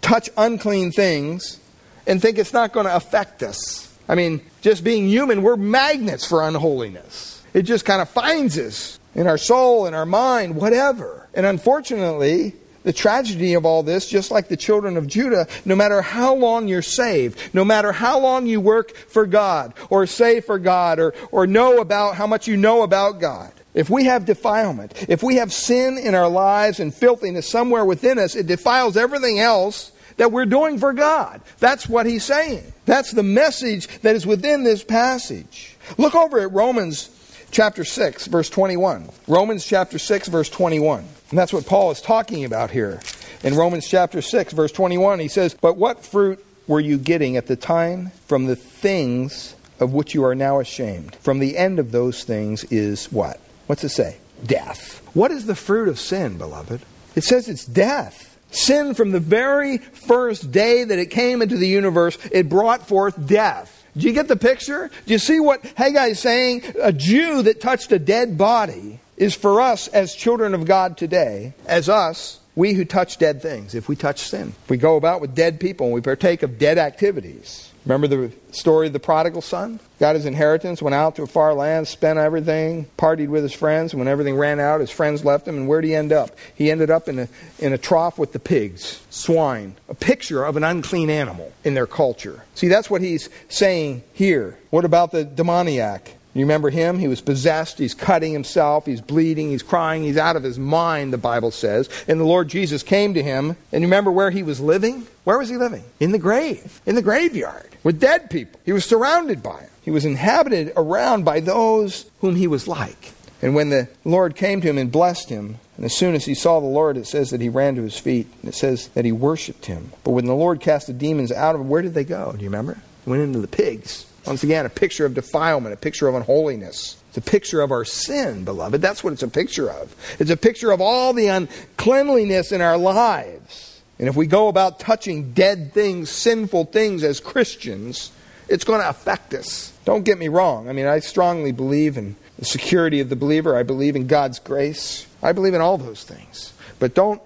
touch 0.00 0.30
unclean 0.38 0.90
things 0.90 1.60
and 2.06 2.20
think 2.20 2.38
it's 2.38 2.54
not 2.54 2.72
going 2.72 2.86
to 2.86 2.96
affect 2.96 3.42
us. 3.42 3.94
I 4.08 4.14
mean, 4.14 4.40
just 4.62 4.82
being 4.82 5.06
human, 5.06 5.42
we're 5.42 5.56
magnets 5.56 6.26
for 6.26 6.42
unholiness. 6.42 7.44
It 7.52 7.62
just 7.62 7.84
kind 7.84 8.00
of 8.00 8.08
finds 8.08 8.58
us 8.58 8.98
in 9.14 9.26
our 9.26 9.36
soul, 9.36 9.86
in 9.86 9.92
our 9.92 10.06
mind, 10.06 10.56
whatever. 10.56 11.28
And 11.34 11.44
unfortunately, 11.44 12.54
the 12.84 12.92
tragedy 12.92 13.52
of 13.52 13.66
all 13.66 13.82
this, 13.82 14.08
just 14.08 14.30
like 14.30 14.48
the 14.48 14.56
children 14.56 14.96
of 14.96 15.06
Judah, 15.06 15.46
no 15.66 15.76
matter 15.76 16.00
how 16.00 16.34
long 16.34 16.66
you're 16.66 16.80
saved, 16.80 17.38
no 17.54 17.66
matter 17.66 17.92
how 17.92 18.18
long 18.18 18.46
you 18.46 18.60
work 18.62 18.96
for 18.96 19.26
God, 19.26 19.74
or 19.90 20.06
say 20.06 20.40
for 20.40 20.58
God, 20.58 20.98
or, 20.98 21.14
or 21.30 21.46
know 21.46 21.80
about 21.80 22.16
how 22.16 22.26
much 22.26 22.48
you 22.48 22.56
know 22.56 22.82
about 22.82 23.20
God, 23.20 23.52
if 23.74 23.88
we 23.88 24.04
have 24.04 24.26
defilement, 24.26 25.06
if 25.08 25.22
we 25.22 25.36
have 25.36 25.52
sin 25.52 25.98
in 25.98 26.14
our 26.14 26.28
lives 26.28 26.80
and 26.80 26.94
filthiness 26.94 27.48
somewhere 27.48 27.84
within 27.84 28.18
us, 28.18 28.34
it 28.34 28.46
defiles 28.46 28.96
everything 28.96 29.40
else 29.40 29.92
that 30.16 30.30
we're 30.30 30.46
doing 30.46 30.78
for 30.78 30.92
God. 30.92 31.40
That's 31.58 31.88
what 31.88 32.06
he's 32.06 32.24
saying. 32.24 32.72
That's 32.84 33.12
the 33.12 33.22
message 33.22 33.88
that 34.00 34.14
is 34.14 34.26
within 34.26 34.62
this 34.62 34.84
passage. 34.84 35.76
Look 35.96 36.14
over 36.14 36.38
at 36.40 36.52
Romans 36.52 37.10
chapter 37.50 37.84
6, 37.84 38.26
verse 38.26 38.50
21. 38.50 39.08
Romans 39.26 39.64
chapter 39.64 39.98
6, 39.98 40.28
verse 40.28 40.50
21. 40.50 41.04
And 41.30 41.38
that's 41.38 41.52
what 41.52 41.66
Paul 41.66 41.90
is 41.90 42.00
talking 42.00 42.44
about 42.44 42.70
here. 42.70 43.00
In 43.42 43.54
Romans 43.54 43.88
chapter 43.88 44.20
6, 44.20 44.52
verse 44.52 44.72
21, 44.72 45.18
he 45.18 45.28
says, 45.28 45.54
But 45.54 45.76
what 45.76 46.04
fruit 46.04 46.44
were 46.66 46.80
you 46.80 46.98
getting 46.98 47.36
at 47.36 47.46
the 47.46 47.56
time 47.56 48.10
from 48.26 48.46
the 48.46 48.56
things 48.56 49.54
of 49.80 49.92
which 49.92 50.14
you 50.14 50.24
are 50.24 50.34
now 50.34 50.60
ashamed? 50.60 51.16
From 51.16 51.38
the 51.38 51.56
end 51.56 51.78
of 51.78 51.90
those 51.90 52.24
things 52.24 52.64
is 52.64 53.10
what? 53.10 53.40
What's 53.72 53.84
it 53.84 53.88
say? 53.88 54.18
Death. 54.44 55.00
What 55.14 55.30
is 55.30 55.46
the 55.46 55.54
fruit 55.54 55.88
of 55.88 55.98
sin, 55.98 56.36
beloved? 56.36 56.82
It 57.16 57.24
says 57.24 57.48
it's 57.48 57.64
death. 57.64 58.38
Sin, 58.50 58.92
from 58.92 59.12
the 59.12 59.18
very 59.18 59.78
first 59.78 60.52
day 60.52 60.84
that 60.84 60.98
it 60.98 61.06
came 61.06 61.40
into 61.40 61.56
the 61.56 61.66
universe, 61.66 62.18
it 62.30 62.50
brought 62.50 62.86
forth 62.86 63.26
death. 63.26 63.86
Do 63.96 64.06
you 64.06 64.12
get 64.12 64.28
the 64.28 64.36
picture? 64.36 64.90
Do 65.06 65.12
you 65.14 65.18
see 65.18 65.40
what 65.40 65.64
Haggai 65.74 66.08
is 66.08 66.20
saying? 66.20 66.64
A 66.82 66.92
Jew 66.92 67.40
that 67.44 67.62
touched 67.62 67.92
a 67.92 67.98
dead 67.98 68.36
body 68.36 69.00
is 69.16 69.34
for 69.34 69.62
us 69.62 69.88
as 69.88 70.14
children 70.14 70.52
of 70.52 70.66
God 70.66 70.98
today, 70.98 71.54
as 71.64 71.88
us, 71.88 72.40
we 72.54 72.74
who 72.74 72.84
touch 72.84 73.16
dead 73.16 73.40
things, 73.40 73.74
if 73.74 73.88
we 73.88 73.96
touch 73.96 74.18
sin. 74.18 74.52
We 74.68 74.76
go 74.76 74.96
about 74.96 75.22
with 75.22 75.34
dead 75.34 75.60
people 75.60 75.86
and 75.86 75.94
we 75.94 76.02
partake 76.02 76.42
of 76.42 76.58
dead 76.58 76.76
activities. 76.76 77.71
Remember 77.84 78.06
the 78.06 78.32
story 78.52 78.86
of 78.86 78.92
the 78.92 79.00
prodigal 79.00 79.42
son? 79.42 79.80
Got 79.98 80.14
his 80.14 80.24
inheritance, 80.24 80.80
went 80.80 80.94
out 80.94 81.16
to 81.16 81.22
a 81.22 81.26
far 81.26 81.52
land, 81.52 81.88
spent 81.88 82.18
everything, 82.18 82.86
partied 82.96 83.28
with 83.28 83.42
his 83.42 83.52
friends. 83.52 83.92
And 83.92 83.98
when 83.98 84.06
everything 84.06 84.36
ran 84.36 84.60
out, 84.60 84.80
his 84.80 84.90
friends 84.90 85.24
left 85.24 85.48
him, 85.48 85.56
and 85.56 85.68
where'd 85.68 85.84
he 85.84 85.94
end 85.94 86.12
up? 86.12 86.30
He 86.54 86.70
ended 86.70 86.90
up 86.90 87.08
in 87.08 87.18
a, 87.18 87.28
in 87.58 87.72
a 87.72 87.78
trough 87.78 88.18
with 88.18 88.32
the 88.32 88.38
pigs, 88.38 89.00
swine, 89.10 89.74
a 89.88 89.94
picture 89.94 90.44
of 90.44 90.56
an 90.56 90.62
unclean 90.62 91.10
animal 91.10 91.52
in 91.64 91.74
their 91.74 91.88
culture. 91.88 92.44
See, 92.54 92.68
that's 92.68 92.88
what 92.88 93.00
he's 93.00 93.28
saying 93.48 94.04
here. 94.12 94.58
What 94.70 94.84
about 94.84 95.10
the 95.10 95.24
demoniac? 95.24 96.16
You 96.34 96.42
remember 96.42 96.70
him? 96.70 96.98
He 96.98 97.08
was 97.08 97.20
possessed. 97.20 97.78
He's 97.78 97.94
cutting 97.94 98.32
himself. 98.32 98.86
He's 98.86 99.02
bleeding. 99.02 99.50
He's 99.50 99.62
crying. 99.62 100.02
He's 100.02 100.16
out 100.16 100.34
of 100.34 100.42
his 100.42 100.58
mind, 100.58 101.12
the 101.12 101.18
Bible 101.18 101.50
says. 101.50 101.90
And 102.08 102.18
the 102.18 102.24
Lord 102.24 102.48
Jesus 102.48 102.82
came 102.82 103.12
to 103.14 103.22
him. 103.22 103.54
And 103.70 103.82
you 103.82 103.86
remember 103.86 104.10
where 104.10 104.30
he 104.30 104.42
was 104.42 104.58
living? 104.58 105.06
Where 105.24 105.36
was 105.36 105.50
he 105.50 105.58
living? 105.58 105.84
In 106.00 106.12
the 106.12 106.18
grave, 106.18 106.80
in 106.86 106.94
the 106.94 107.02
graveyard, 107.02 107.68
with 107.82 108.00
dead 108.00 108.30
people. 108.30 108.60
He 108.64 108.72
was 108.72 108.84
surrounded 108.84 109.42
by 109.42 109.60
them. 109.60 109.68
He 109.82 109.90
was 109.90 110.04
inhabited 110.04 110.72
around 110.76 111.24
by 111.24 111.40
those 111.40 112.06
whom 112.20 112.36
he 112.36 112.46
was 112.46 112.68
like. 112.68 113.12
And 113.40 113.56
when 113.56 113.70
the 113.70 113.88
Lord 114.04 114.36
came 114.36 114.60
to 114.60 114.68
him 114.68 114.78
and 114.78 114.92
blessed 114.92 115.28
him, 115.28 115.58
and 115.76 115.84
as 115.84 115.96
soon 115.96 116.14
as 116.14 116.24
he 116.24 116.34
saw 116.34 116.60
the 116.60 116.66
Lord, 116.66 116.96
it 116.96 117.08
says 117.08 117.30
that 117.30 117.40
he 117.40 117.48
ran 117.48 117.74
to 117.74 117.82
his 117.82 117.98
feet. 117.98 118.28
And 118.40 118.48
it 118.48 118.54
says 118.54 118.88
that 118.88 119.04
he 119.04 119.10
worshiped 119.10 119.66
him. 119.66 119.90
But 120.04 120.12
when 120.12 120.26
the 120.26 120.34
Lord 120.34 120.60
cast 120.60 120.86
the 120.86 120.92
demons 120.92 121.32
out 121.32 121.56
of 121.56 121.60
him, 121.60 121.68
where 121.68 121.82
did 121.82 121.94
they 121.94 122.04
go? 122.04 122.32
Do 122.32 122.38
you 122.38 122.50
remember? 122.50 122.78
Went 123.04 123.22
into 123.22 123.40
the 123.40 123.48
pigs. 123.48 124.06
Once 124.24 124.44
again, 124.44 124.64
a 124.64 124.70
picture 124.70 125.04
of 125.04 125.14
defilement, 125.14 125.74
a 125.74 125.76
picture 125.76 126.06
of 126.06 126.14
unholiness. 126.14 126.96
It's 127.08 127.18
a 127.18 127.30
picture 127.30 127.60
of 127.60 127.72
our 127.72 127.84
sin, 127.84 128.44
beloved. 128.44 128.80
That's 128.80 129.02
what 129.02 129.12
it's 129.12 129.24
a 129.24 129.28
picture 129.28 129.68
of. 129.68 129.96
It's 130.20 130.30
a 130.30 130.36
picture 130.36 130.70
of 130.70 130.80
all 130.80 131.12
the 131.12 131.26
uncleanliness 131.26 132.52
in 132.52 132.60
our 132.60 132.78
lives. 132.78 133.71
And 133.98 134.08
if 134.08 134.16
we 134.16 134.26
go 134.26 134.48
about 134.48 134.80
touching 134.80 135.32
dead 135.32 135.72
things, 135.72 136.10
sinful 136.10 136.66
things 136.66 137.04
as 137.04 137.20
Christians, 137.20 138.10
it's 138.48 138.64
going 138.64 138.80
to 138.80 138.88
affect 138.88 139.34
us. 139.34 139.72
Don't 139.84 140.04
get 140.04 140.18
me 140.18 140.28
wrong. 140.28 140.68
I 140.68 140.72
mean, 140.72 140.86
I 140.86 141.00
strongly 141.00 141.52
believe 141.52 141.96
in 141.96 142.16
the 142.38 142.44
security 142.44 143.00
of 143.00 143.08
the 143.08 143.16
believer. 143.16 143.56
I 143.56 143.62
believe 143.62 143.96
in 143.96 144.06
God's 144.06 144.38
grace. 144.38 145.06
I 145.22 145.32
believe 145.32 145.54
in 145.54 145.60
all 145.60 145.78
those 145.78 146.04
things. 146.04 146.52
But 146.78 146.94
don't, 146.94 147.22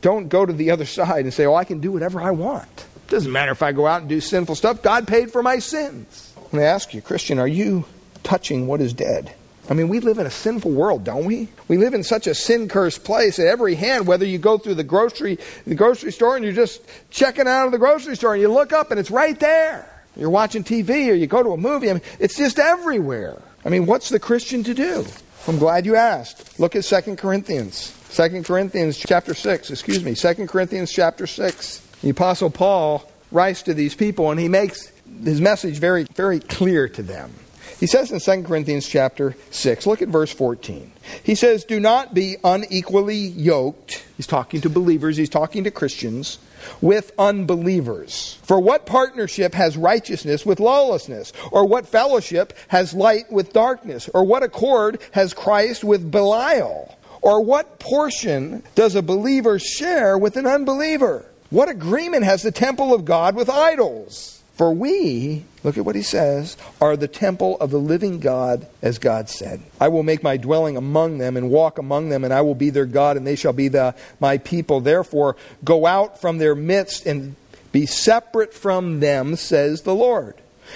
don't 0.00 0.28
go 0.28 0.44
to 0.44 0.52
the 0.52 0.70
other 0.70 0.84
side 0.84 1.24
and 1.24 1.32
say, 1.32 1.46
oh, 1.46 1.54
I 1.54 1.64
can 1.64 1.80
do 1.80 1.92
whatever 1.92 2.20
I 2.20 2.32
want. 2.32 2.86
It 2.96 3.10
doesn't 3.10 3.32
matter 3.32 3.52
if 3.52 3.62
I 3.62 3.72
go 3.72 3.86
out 3.86 4.00
and 4.00 4.08
do 4.08 4.20
sinful 4.20 4.56
stuff. 4.56 4.82
God 4.82 5.08
paid 5.08 5.32
for 5.32 5.42
my 5.42 5.58
sins. 5.58 6.34
Let 6.36 6.52
me 6.52 6.62
ask 6.62 6.92
you, 6.92 7.00
Christian, 7.00 7.38
are 7.38 7.48
you 7.48 7.84
touching 8.22 8.66
what 8.66 8.80
is 8.80 8.92
dead. 8.92 9.34
I 9.70 9.74
mean, 9.74 9.88
we 9.88 10.00
live 10.00 10.18
in 10.18 10.26
a 10.26 10.30
sinful 10.30 10.72
world, 10.72 11.04
don't 11.04 11.24
we? 11.24 11.46
We 11.68 11.76
live 11.76 11.94
in 11.94 12.02
such 12.02 12.26
a 12.26 12.34
sin 12.34 12.68
cursed 12.68 13.04
place 13.04 13.38
at 13.38 13.46
every 13.46 13.76
hand, 13.76 14.04
whether 14.04 14.26
you 14.26 14.36
go 14.36 14.58
through 14.58 14.74
the 14.74 14.84
grocery, 14.84 15.38
the 15.64 15.76
grocery 15.76 16.10
store 16.10 16.34
and 16.34 16.44
you're 16.44 16.52
just 16.52 16.82
checking 17.10 17.46
out 17.46 17.66
of 17.66 17.72
the 17.72 17.78
grocery 17.78 18.16
store 18.16 18.34
and 18.34 18.42
you 18.42 18.52
look 18.52 18.72
up 18.72 18.90
and 18.90 18.98
it's 18.98 19.12
right 19.12 19.38
there. 19.38 19.88
You're 20.16 20.28
watching 20.28 20.64
TV 20.64 21.08
or 21.08 21.14
you 21.14 21.28
go 21.28 21.44
to 21.44 21.50
a 21.50 21.56
movie. 21.56 21.88
I 21.88 21.94
mean, 21.94 22.02
it's 22.18 22.36
just 22.36 22.58
everywhere. 22.58 23.40
I 23.64 23.68
mean, 23.68 23.86
what's 23.86 24.08
the 24.08 24.18
Christian 24.18 24.64
to 24.64 24.74
do? 24.74 25.06
I'm 25.46 25.58
glad 25.58 25.86
you 25.86 25.94
asked. 25.94 26.58
Look 26.58 26.74
at 26.74 26.82
2 26.82 27.14
Corinthians. 27.14 27.96
2 28.10 28.42
Corinthians 28.42 28.98
chapter 28.98 29.34
6, 29.34 29.70
excuse 29.70 30.02
me, 30.02 30.16
2 30.16 30.48
Corinthians 30.48 30.90
chapter 30.90 31.28
6. 31.28 31.78
The 32.02 32.10
Apostle 32.10 32.50
Paul 32.50 33.08
writes 33.30 33.62
to 33.62 33.74
these 33.74 33.94
people 33.94 34.32
and 34.32 34.40
he 34.40 34.48
makes 34.48 34.90
his 35.22 35.40
message 35.40 35.78
very, 35.78 36.04
very 36.16 36.40
clear 36.40 36.88
to 36.88 37.04
them. 37.04 37.32
He 37.80 37.86
says 37.86 38.12
in 38.12 38.20
2 38.20 38.46
Corinthians 38.46 38.86
chapter 38.86 39.34
6, 39.50 39.86
look 39.86 40.02
at 40.02 40.08
verse 40.08 40.30
14. 40.30 40.92
He 41.22 41.34
says, 41.34 41.64
Do 41.64 41.80
not 41.80 42.12
be 42.12 42.36
unequally 42.44 43.16
yoked. 43.16 44.04
He's 44.18 44.26
talking 44.26 44.60
to 44.60 44.68
believers, 44.68 45.16
he's 45.16 45.30
talking 45.30 45.64
to 45.64 45.70
Christians, 45.70 46.38
with 46.82 47.10
unbelievers. 47.18 48.38
For 48.42 48.60
what 48.60 48.84
partnership 48.84 49.54
has 49.54 49.78
righteousness 49.78 50.44
with 50.44 50.60
lawlessness? 50.60 51.32
Or 51.50 51.66
what 51.66 51.88
fellowship 51.88 52.52
has 52.68 52.92
light 52.92 53.32
with 53.32 53.54
darkness? 53.54 54.10
Or 54.12 54.24
what 54.24 54.42
accord 54.42 55.00
has 55.12 55.32
Christ 55.32 55.82
with 55.82 56.10
Belial? 56.10 56.98
Or 57.22 57.42
what 57.42 57.78
portion 57.78 58.62
does 58.74 58.94
a 58.94 59.02
believer 59.02 59.58
share 59.58 60.18
with 60.18 60.36
an 60.36 60.46
unbeliever? 60.46 61.24
What 61.48 61.70
agreement 61.70 62.24
has 62.24 62.42
the 62.42 62.52
temple 62.52 62.92
of 62.92 63.06
God 63.06 63.34
with 63.34 63.48
idols? 63.48 64.39
For 64.60 64.74
we, 64.74 65.46
look 65.64 65.78
at 65.78 65.86
what 65.86 65.94
he 65.94 66.02
says, 66.02 66.58
are 66.82 66.94
the 66.94 67.08
temple 67.08 67.58
of 67.60 67.70
the 67.70 67.78
living 67.78 68.20
God, 68.20 68.66
as 68.82 68.98
God 68.98 69.30
said. 69.30 69.62
I 69.80 69.88
will 69.88 70.02
make 70.02 70.22
my 70.22 70.36
dwelling 70.36 70.76
among 70.76 71.16
them 71.16 71.38
and 71.38 71.48
walk 71.48 71.78
among 71.78 72.10
them, 72.10 72.24
and 72.24 72.34
I 72.34 72.42
will 72.42 72.54
be 72.54 72.68
their 72.68 72.84
God, 72.84 73.16
and 73.16 73.26
they 73.26 73.36
shall 73.36 73.54
be 73.54 73.68
the, 73.68 73.94
my 74.20 74.36
people. 74.36 74.82
Therefore, 74.82 75.36
go 75.64 75.86
out 75.86 76.20
from 76.20 76.36
their 76.36 76.54
midst 76.54 77.06
and 77.06 77.36
be 77.72 77.86
separate 77.86 78.52
from 78.52 79.00
them, 79.00 79.34
says 79.36 79.80
the 79.80 79.94
Lord. 79.94 80.34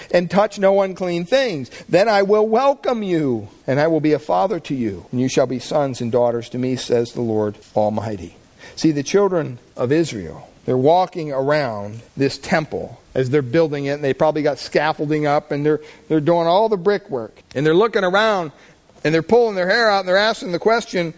And 0.09 0.31
touch 0.31 0.57
no 0.57 0.81
unclean 0.81 1.25
things. 1.25 1.69
Then 1.87 2.09
I 2.09 2.23
will 2.23 2.47
welcome 2.47 3.03
you, 3.03 3.49
and 3.67 3.79
I 3.79 3.85
will 3.85 4.01
be 4.01 4.13
a 4.13 4.17
father 4.17 4.59
to 4.61 4.73
you, 4.73 5.05
and 5.11 5.21
you 5.21 5.29
shall 5.29 5.45
be 5.45 5.59
sons 5.59 6.01
and 6.01 6.11
daughters 6.11 6.49
to 6.49 6.57
me, 6.57 6.75
says 6.75 7.11
the 7.11 7.21
Lord 7.21 7.55
Almighty. 7.75 8.35
See, 8.75 8.89
the 8.89 9.03
children 9.03 9.59
of 9.77 9.91
Israel, 9.91 10.49
they're 10.65 10.75
walking 10.75 11.31
around 11.31 12.01
this 12.17 12.39
temple 12.39 12.99
as 13.15 13.29
they're 13.29 13.41
building 13.41 13.85
it, 13.85 13.91
and 13.91 14.03
they 14.03 14.13
probably 14.13 14.43
got 14.43 14.59
scaffolding 14.59 15.25
up, 15.25 15.51
and 15.51 15.65
they're, 15.65 15.81
they're 16.09 16.19
doing 16.19 16.45
all 16.45 16.69
the 16.69 16.77
brickwork. 16.77 17.41
And 17.55 17.65
they're 17.65 17.73
looking 17.73 18.03
around, 18.03 18.51
and 19.03 19.13
they're 19.13 19.23
pulling 19.23 19.55
their 19.55 19.69
hair 19.69 19.89
out, 19.89 20.01
and 20.01 20.07
they're 20.07 20.17
asking 20.17 20.51
the 20.51 20.59
question, 20.59 21.13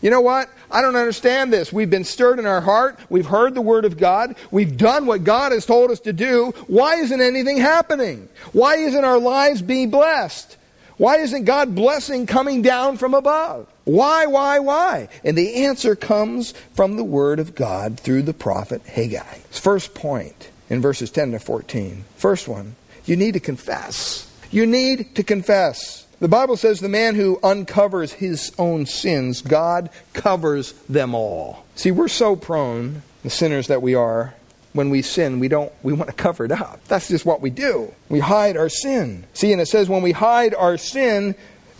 you 0.00 0.10
know 0.10 0.22
what? 0.22 0.48
I 0.70 0.82
don't 0.82 0.96
understand 0.96 1.52
this. 1.52 1.72
We've 1.72 1.90
been 1.90 2.04
stirred 2.04 2.40
in 2.40 2.46
our 2.46 2.60
heart. 2.60 2.98
We've 3.08 3.26
heard 3.26 3.54
the 3.54 3.60
Word 3.60 3.84
of 3.84 3.98
God. 3.98 4.34
We've 4.50 4.76
done 4.76 5.06
what 5.06 5.22
God 5.22 5.52
has 5.52 5.64
told 5.64 5.92
us 5.92 6.00
to 6.00 6.12
do. 6.12 6.52
Why 6.66 6.96
isn't 6.96 7.20
anything 7.20 7.58
happening? 7.58 8.28
Why 8.52 8.76
isn't 8.76 9.04
our 9.04 9.18
lives 9.18 9.62
being 9.62 9.90
blessed? 9.90 10.56
Why 10.96 11.18
isn't 11.18 11.44
God 11.44 11.74
blessing 11.74 12.26
coming 12.26 12.62
down 12.62 12.96
from 12.96 13.14
above? 13.14 13.72
Why, 13.84 14.26
why, 14.26 14.58
why? 14.58 15.08
And 15.22 15.36
the 15.36 15.64
answer 15.66 15.94
comes 15.94 16.52
from 16.74 16.96
the 16.96 17.04
Word 17.04 17.38
of 17.38 17.54
God 17.54 18.00
through 18.00 18.22
the 18.22 18.34
prophet 18.34 18.82
Haggai. 18.86 19.38
First 19.50 19.94
point 19.94 20.48
in 20.72 20.80
verses 20.80 21.10
10 21.10 21.32
to 21.32 21.38
14. 21.38 22.02
First 22.16 22.48
one, 22.48 22.76
you 23.04 23.14
need 23.14 23.34
to 23.34 23.40
confess. 23.40 24.26
You 24.50 24.64
need 24.64 25.14
to 25.16 25.22
confess. 25.22 26.06
The 26.18 26.28
Bible 26.28 26.56
says 26.56 26.80
the 26.80 26.88
man 26.88 27.14
who 27.14 27.38
uncovers 27.42 28.14
his 28.14 28.52
own 28.58 28.86
sins, 28.86 29.42
God 29.42 29.90
covers 30.14 30.72
them 30.88 31.14
all. 31.14 31.66
See, 31.74 31.90
we're 31.90 32.08
so 32.08 32.36
prone, 32.36 33.02
the 33.22 33.28
sinners 33.28 33.66
that 33.66 33.82
we 33.82 33.94
are, 33.94 34.34
when 34.72 34.88
we 34.88 35.02
sin, 35.02 35.40
we 35.40 35.48
don't 35.48 35.70
we 35.82 35.92
want 35.92 36.08
to 36.08 36.16
cover 36.16 36.46
it 36.46 36.52
up. 36.52 36.82
That's 36.88 37.08
just 37.08 37.26
what 37.26 37.42
we 37.42 37.50
do. 37.50 37.92
We 38.08 38.20
hide 38.20 38.56
our 38.56 38.70
sin. 38.70 39.26
See, 39.34 39.52
and 39.52 39.60
it 39.60 39.66
says 39.66 39.90
when 39.90 40.00
we 40.00 40.12
hide 40.12 40.54
our 40.54 40.78
sin, 40.78 41.34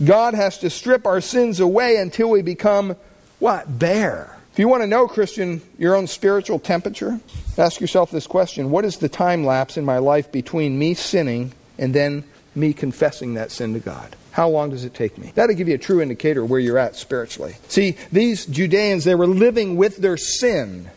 God 0.05 0.35
has 0.35 0.59
to 0.59 0.69
strip 0.69 1.07
our 1.07 1.23
sins 1.23 1.61
away 1.61 1.97
until 1.97 2.29
we 2.29 2.43
become 2.43 2.97
what? 3.39 3.79
Bare. 3.79 4.37
If 4.53 4.59
you 4.59 4.69
want 4.69 4.83
to 4.83 4.87
know, 4.87 5.09
Christian, 5.09 5.63
your 5.79 5.97
own 5.97 6.07
spiritual 6.07 6.59
temperature, 6.59 7.19
ask 7.57 7.81
yourself 7.81 8.11
this 8.11 8.27
question 8.27 8.71
What 8.71 8.85
is 8.85 8.99
the 8.99 9.09
time 9.09 9.47
lapse 9.47 9.79
in 9.79 9.85
my 9.87 9.97
life 9.97 10.31
between 10.31 10.79
me 10.79 10.93
sinning 10.93 11.55
and 11.79 11.95
then 11.95 12.25
me 12.55 12.75
confessing 12.75 13.33
that 13.35 13.51
sin 13.51 13.73
to 13.73 13.81
God? 13.81 14.15
How 14.33 14.51
long 14.51 14.69
does 14.69 14.85
it 14.85 14.93
take 14.93 15.17
me? 15.17 15.33
That'll 15.35 15.57
give 15.57 15.69
you 15.69 15.75
a 15.75 15.79
true 15.79 16.03
indicator 16.03 16.45
where 16.45 16.61
you're 16.61 16.77
at 16.77 16.97
spiritually. 16.97 17.57
See, 17.69 17.97
these 18.11 18.45
Judeans, 18.45 19.05
they 19.05 19.15
were 19.15 19.27
living 19.27 19.77
with 19.77 19.97
their 19.97 20.19
sin. 20.19 20.91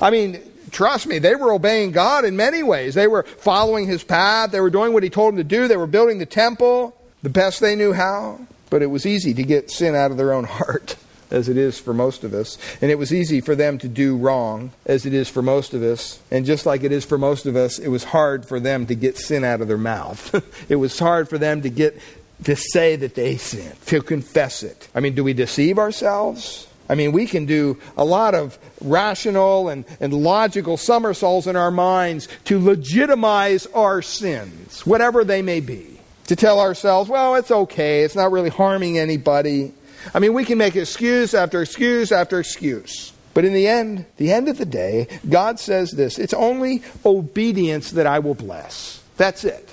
I 0.00 0.08
mean, 0.08 0.40
trust 0.70 1.06
me, 1.06 1.18
they 1.18 1.34
were 1.34 1.52
obeying 1.52 1.92
God 1.92 2.24
in 2.24 2.36
many 2.36 2.62
ways. 2.62 2.94
They 2.94 3.06
were 3.06 3.24
following 3.24 3.86
His 3.86 4.02
path, 4.02 4.50
they 4.50 4.60
were 4.60 4.70
doing 4.70 4.94
what 4.94 5.02
He 5.02 5.10
told 5.10 5.34
them 5.34 5.38
to 5.38 5.44
do, 5.44 5.68
they 5.68 5.76
were 5.76 5.86
building 5.86 6.20
the 6.20 6.26
temple 6.26 6.96
the 7.22 7.28
best 7.28 7.60
they 7.60 7.76
knew 7.76 7.92
how. 7.92 8.40
But 8.70 8.80
it 8.80 8.86
was 8.86 9.04
easy 9.04 9.34
to 9.34 9.42
get 9.42 9.70
sin 9.70 9.94
out 9.94 10.10
of 10.10 10.16
their 10.16 10.32
own 10.32 10.44
heart 10.44 10.96
as 11.34 11.48
it 11.48 11.56
is 11.56 11.78
for 11.78 11.92
most 11.92 12.24
of 12.24 12.32
us. 12.32 12.56
And 12.80 12.90
it 12.90 12.98
was 12.98 13.12
easy 13.12 13.40
for 13.40 13.54
them 13.54 13.76
to 13.78 13.88
do 13.88 14.16
wrong, 14.16 14.70
as 14.86 15.04
it 15.04 15.12
is 15.12 15.28
for 15.28 15.42
most 15.42 15.74
of 15.74 15.82
us. 15.82 16.20
And 16.30 16.46
just 16.46 16.64
like 16.64 16.84
it 16.84 16.92
is 16.92 17.04
for 17.04 17.18
most 17.18 17.44
of 17.44 17.56
us, 17.56 17.78
it 17.78 17.88
was 17.88 18.04
hard 18.04 18.46
for 18.46 18.60
them 18.60 18.86
to 18.86 18.94
get 18.94 19.18
sin 19.18 19.44
out 19.44 19.60
of 19.60 19.68
their 19.68 19.76
mouth. 19.76 20.34
it 20.70 20.76
was 20.76 20.98
hard 20.98 21.28
for 21.28 21.36
them 21.36 21.62
to 21.62 21.68
get 21.68 21.98
to 22.44 22.56
say 22.56 22.96
that 22.96 23.14
they 23.14 23.36
sinned, 23.36 23.80
to 23.86 24.00
confess 24.00 24.62
it. 24.62 24.88
I 24.94 25.00
mean, 25.00 25.14
do 25.14 25.24
we 25.24 25.32
deceive 25.32 25.78
ourselves? 25.78 26.68
I 26.88 26.94
mean, 26.94 27.12
we 27.12 27.26
can 27.26 27.46
do 27.46 27.78
a 27.96 28.04
lot 28.04 28.34
of 28.34 28.58
rational 28.80 29.68
and, 29.68 29.84
and 30.00 30.12
logical 30.12 30.76
somersaults 30.76 31.46
in 31.46 31.56
our 31.56 31.70
minds 31.70 32.28
to 32.44 32.62
legitimize 32.62 33.66
our 33.66 34.02
sins, 34.02 34.86
whatever 34.86 35.24
they 35.24 35.42
may 35.42 35.60
be. 35.60 35.90
To 36.28 36.36
tell 36.36 36.58
ourselves, 36.58 37.10
well, 37.10 37.34
it's 37.34 37.50
okay, 37.50 38.02
it's 38.02 38.14
not 38.14 38.32
really 38.32 38.48
harming 38.48 38.98
anybody. 38.98 39.74
I 40.12 40.18
mean, 40.18 40.34
we 40.34 40.44
can 40.44 40.58
make 40.58 40.76
excuse 40.76 41.34
after 41.34 41.62
excuse 41.62 42.12
after 42.12 42.40
excuse. 42.40 43.12
But 43.34 43.44
in 43.44 43.52
the 43.52 43.66
end, 43.66 44.06
the 44.16 44.32
end 44.32 44.48
of 44.48 44.58
the 44.58 44.64
day, 44.64 45.08
God 45.28 45.58
says 45.58 45.90
this 45.90 46.18
it's 46.18 46.34
only 46.34 46.82
obedience 47.04 47.92
that 47.92 48.06
I 48.06 48.20
will 48.20 48.34
bless. 48.34 49.02
That's 49.16 49.44
it. 49.44 49.68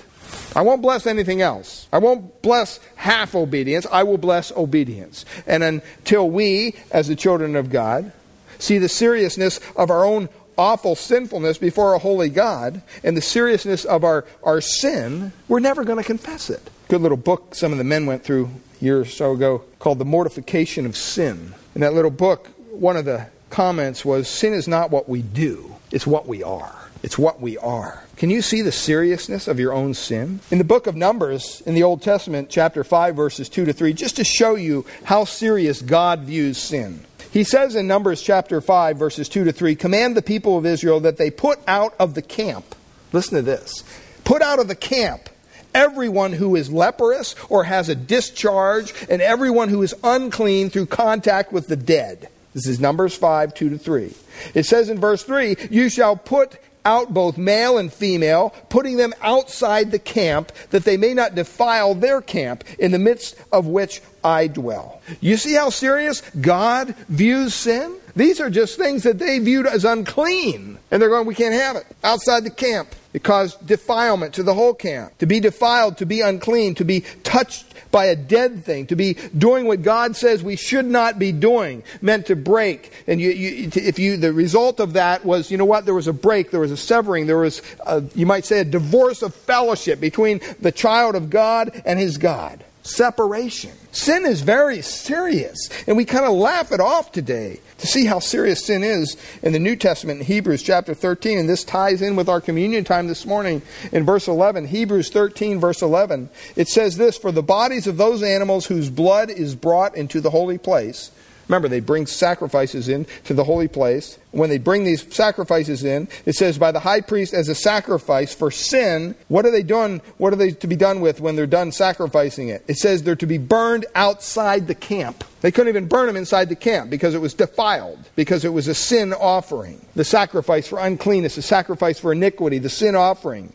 I 0.54 0.62
won't 0.62 0.82
bless 0.82 1.06
anything 1.06 1.40
else. 1.40 1.88
I 1.92 1.98
won't 1.98 2.42
bless 2.42 2.80
half 2.96 3.34
obedience. 3.34 3.86
I 3.90 4.02
will 4.02 4.18
bless 4.18 4.52
obedience. 4.52 5.24
And 5.46 5.62
until 5.62 6.28
we, 6.28 6.74
as 6.90 7.08
the 7.08 7.16
children 7.16 7.56
of 7.56 7.70
God, 7.70 8.12
see 8.58 8.78
the 8.78 8.88
seriousness 8.88 9.60
of 9.76 9.90
our 9.90 10.04
own 10.04 10.28
awful 10.58 10.94
sinfulness 10.94 11.58
before 11.58 11.94
a 11.94 11.98
holy 11.98 12.28
God 12.28 12.82
and 13.02 13.16
the 13.16 13.22
seriousness 13.22 13.84
of 13.84 14.04
our, 14.04 14.26
our 14.42 14.60
sin, 14.60 15.32
we're 15.48 15.60
never 15.60 15.84
going 15.84 15.98
to 15.98 16.04
confess 16.04 16.50
it. 16.50 16.70
Good 16.88 17.00
little 17.00 17.16
book 17.16 17.54
some 17.54 17.72
of 17.72 17.78
the 17.78 17.84
men 17.84 18.06
went 18.06 18.22
through 18.22 18.50
years 18.82 19.08
or 19.08 19.10
so 19.10 19.32
ago 19.32 19.64
called 19.78 19.98
The 19.98 20.04
Mortification 20.04 20.86
of 20.86 20.96
Sin. 20.96 21.54
In 21.74 21.80
that 21.80 21.94
little 21.94 22.10
book, 22.10 22.48
one 22.70 22.96
of 22.96 23.04
the 23.04 23.26
comments 23.50 24.04
was 24.04 24.28
Sin 24.28 24.52
is 24.52 24.66
not 24.66 24.90
what 24.90 25.08
we 25.08 25.22
do, 25.22 25.76
it's 25.90 26.06
what 26.06 26.26
we 26.26 26.42
are. 26.42 26.78
It's 27.02 27.18
what 27.18 27.40
we 27.40 27.58
are. 27.58 28.04
Can 28.16 28.30
you 28.30 28.42
see 28.42 28.62
the 28.62 28.70
seriousness 28.70 29.48
of 29.48 29.58
your 29.58 29.72
own 29.72 29.92
sin? 29.92 30.38
In 30.52 30.58
the 30.58 30.64
book 30.64 30.86
of 30.86 30.94
Numbers, 30.94 31.60
in 31.66 31.74
the 31.74 31.82
Old 31.82 32.00
Testament, 32.00 32.48
chapter 32.48 32.84
5, 32.84 33.16
verses 33.16 33.48
2 33.48 33.64
to 33.64 33.72
3, 33.72 33.92
just 33.92 34.16
to 34.16 34.24
show 34.24 34.54
you 34.54 34.86
how 35.02 35.24
serious 35.24 35.82
God 35.82 36.20
views 36.20 36.58
sin. 36.58 37.04
He 37.32 37.42
says 37.42 37.74
in 37.74 37.88
Numbers 37.88 38.22
chapter 38.22 38.60
5, 38.60 38.96
verses 38.96 39.28
2 39.28 39.44
to 39.44 39.52
3, 39.52 39.74
Command 39.74 40.16
the 40.16 40.22
people 40.22 40.56
of 40.56 40.64
Israel 40.64 41.00
that 41.00 41.16
they 41.16 41.30
put 41.30 41.58
out 41.66 41.94
of 41.98 42.14
the 42.14 42.22
camp. 42.22 42.76
Listen 43.12 43.34
to 43.34 43.42
this. 43.42 43.82
Put 44.22 44.40
out 44.40 44.60
of 44.60 44.68
the 44.68 44.76
camp 44.76 45.28
everyone 45.74 46.32
who 46.32 46.56
is 46.56 46.70
leprous 46.70 47.34
or 47.48 47.64
has 47.64 47.88
a 47.88 47.94
discharge, 47.94 48.94
and 49.08 49.22
everyone 49.22 49.68
who 49.68 49.82
is 49.82 49.94
unclean 50.04 50.70
through 50.70 50.86
contact 50.86 51.52
with 51.52 51.68
the 51.68 51.76
dead. 51.76 52.28
This 52.54 52.66
is 52.66 52.80
Numbers 52.80 53.14
5, 53.14 53.54
2 53.54 53.70
to 53.70 53.78
3. 53.78 54.14
It 54.54 54.64
says 54.64 54.88
in 54.88 55.00
verse 55.00 55.22
3, 55.22 55.56
You 55.70 55.88
shall 55.88 56.16
put 56.16 56.58
out 56.84 57.14
both 57.14 57.38
male 57.38 57.78
and 57.78 57.92
female, 57.92 58.50
putting 58.68 58.96
them 58.96 59.14
outside 59.22 59.90
the 59.90 59.98
camp, 59.98 60.52
that 60.70 60.84
they 60.84 60.96
may 60.96 61.14
not 61.14 61.34
defile 61.34 61.94
their 61.94 62.20
camp, 62.20 62.64
in 62.78 62.90
the 62.90 62.98
midst 62.98 63.36
of 63.52 63.66
which 63.66 64.02
I 64.24 64.48
dwell. 64.48 65.00
You 65.20 65.36
see 65.36 65.54
how 65.54 65.70
serious 65.70 66.20
God 66.40 66.94
views 67.08 67.54
sin? 67.54 67.96
These 68.14 68.40
are 68.40 68.50
just 68.50 68.76
things 68.76 69.04
that 69.04 69.18
they 69.18 69.38
viewed 69.38 69.66
as 69.66 69.84
unclean. 69.84 70.78
And 70.90 71.00
they're 71.00 71.08
going, 71.08 71.26
we 71.26 71.34
can't 71.34 71.54
have 71.54 71.76
it. 71.76 71.86
Outside 72.04 72.44
the 72.44 72.50
camp. 72.50 72.94
It 73.12 73.22
caused 73.22 73.66
defilement 73.66 74.34
to 74.34 74.42
the 74.42 74.54
whole 74.54 74.74
camp. 74.74 75.18
To 75.18 75.26
be 75.26 75.38
defiled, 75.38 75.98
to 75.98 76.06
be 76.06 76.22
unclean, 76.22 76.74
to 76.76 76.84
be 76.84 77.00
touched 77.22 77.66
by 77.90 78.06
a 78.06 78.16
dead 78.16 78.64
thing, 78.64 78.86
to 78.86 78.96
be 78.96 79.18
doing 79.36 79.66
what 79.66 79.82
God 79.82 80.16
says 80.16 80.42
we 80.42 80.56
should 80.56 80.86
not 80.86 81.18
be 81.18 81.30
doing, 81.30 81.82
meant 82.00 82.26
to 82.26 82.36
break. 82.36 82.90
And 83.06 83.20
you, 83.20 83.30
you, 83.30 83.70
if 83.74 83.98
you, 83.98 84.16
the 84.16 84.32
result 84.32 84.80
of 84.80 84.94
that 84.94 85.26
was, 85.26 85.50
you 85.50 85.58
know 85.58 85.66
what, 85.66 85.84
there 85.84 85.94
was 85.94 86.08
a 86.08 86.12
break, 86.12 86.50
there 86.50 86.60
was 86.60 86.70
a 86.70 86.76
severing, 86.76 87.26
there 87.26 87.38
was, 87.38 87.60
a, 87.86 88.02
you 88.14 88.24
might 88.24 88.46
say, 88.46 88.60
a 88.60 88.64
divorce 88.64 89.20
of 89.20 89.34
fellowship 89.34 90.00
between 90.00 90.40
the 90.60 90.72
child 90.72 91.14
of 91.14 91.28
God 91.28 91.82
and 91.84 91.98
his 91.98 92.16
God. 92.16 92.64
Separation. 92.82 93.72
Sin 93.92 94.26
is 94.26 94.40
very 94.40 94.82
serious, 94.82 95.68
and 95.86 95.96
we 95.96 96.04
kind 96.04 96.24
of 96.24 96.32
laugh 96.32 96.72
it 96.72 96.80
off 96.80 97.12
today 97.12 97.60
to 97.78 97.86
see 97.86 98.06
how 98.06 98.18
serious 98.18 98.64
sin 98.64 98.82
is 98.82 99.16
in 99.42 99.52
the 99.52 99.58
New 99.60 99.76
Testament 99.76 100.20
in 100.20 100.26
Hebrews 100.26 100.62
chapter 100.62 100.92
13. 100.92 101.38
And 101.38 101.48
this 101.48 101.62
ties 101.62 102.02
in 102.02 102.16
with 102.16 102.28
our 102.28 102.40
communion 102.40 102.82
time 102.82 103.06
this 103.06 103.24
morning 103.24 103.62
in 103.92 104.04
verse 104.04 104.26
11. 104.26 104.66
Hebrews 104.66 105.10
13, 105.10 105.60
verse 105.60 105.80
11. 105.80 106.28
It 106.56 106.68
says 106.68 106.96
this 106.96 107.16
For 107.16 107.30
the 107.30 107.42
bodies 107.42 107.86
of 107.86 107.98
those 107.98 108.22
animals 108.22 108.66
whose 108.66 108.90
blood 108.90 109.30
is 109.30 109.54
brought 109.54 109.96
into 109.96 110.20
the 110.20 110.30
holy 110.30 110.58
place 110.58 111.12
Remember, 111.48 111.68
they 111.68 111.80
bring 111.80 112.06
sacrifices 112.06 112.88
in 112.88 113.06
to 113.24 113.34
the 113.34 113.44
holy 113.44 113.68
place. 113.68 114.18
When 114.30 114.48
they 114.48 114.58
bring 114.58 114.84
these 114.84 115.06
sacrifices 115.14 115.84
in, 115.84 116.08
it 116.24 116.34
says, 116.34 116.56
by 116.56 116.72
the 116.72 116.80
high 116.80 117.02
priest 117.02 117.34
as 117.34 117.48
a 117.48 117.54
sacrifice 117.54 118.34
for 118.34 118.50
sin. 118.50 119.14
What 119.28 119.44
are 119.44 119.50
they 119.50 119.62
doing? 119.62 120.00
What 120.18 120.32
are 120.32 120.36
they 120.36 120.52
to 120.52 120.66
be 120.66 120.76
done 120.76 121.00
with 121.00 121.20
when 121.20 121.36
they're 121.36 121.46
done 121.46 121.72
sacrificing 121.72 122.48
it? 122.48 122.64
It 122.68 122.78
says 122.78 123.02
they're 123.02 123.16
to 123.16 123.26
be 123.26 123.38
burned 123.38 123.86
outside 123.94 124.66
the 124.66 124.74
camp. 124.74 125.24
They 125.42 125.50
couldn't 125.50 125.68
even 125.68 125.88
burn 125.88 126.06
them 126.06 126.16
inside 126.16 126.48
the 126.48 126.56
camp 126.56 126.88
because 126.88 127.14
it 127.14 127.20
was 127.20 127.34
defiled, 127.34 127.98
because 128.14 128.44
it 128.44 128.52
was 128.52 128.68
a 128.68 128.74
sin 128.74 129.12
offering. 129.12 129.84
The 129.96 130.04
sacrifice 130.04 130.68
for 130.68 130.78
uncleanness, 130.78 131.34
the 131.34 131.42
sacrifice 131.42 131.98
for 131.98 132.12
iniquity, 132.12 132.58
the 132.58 132.70
sin 132.70 132.94
offering 132.94 133.52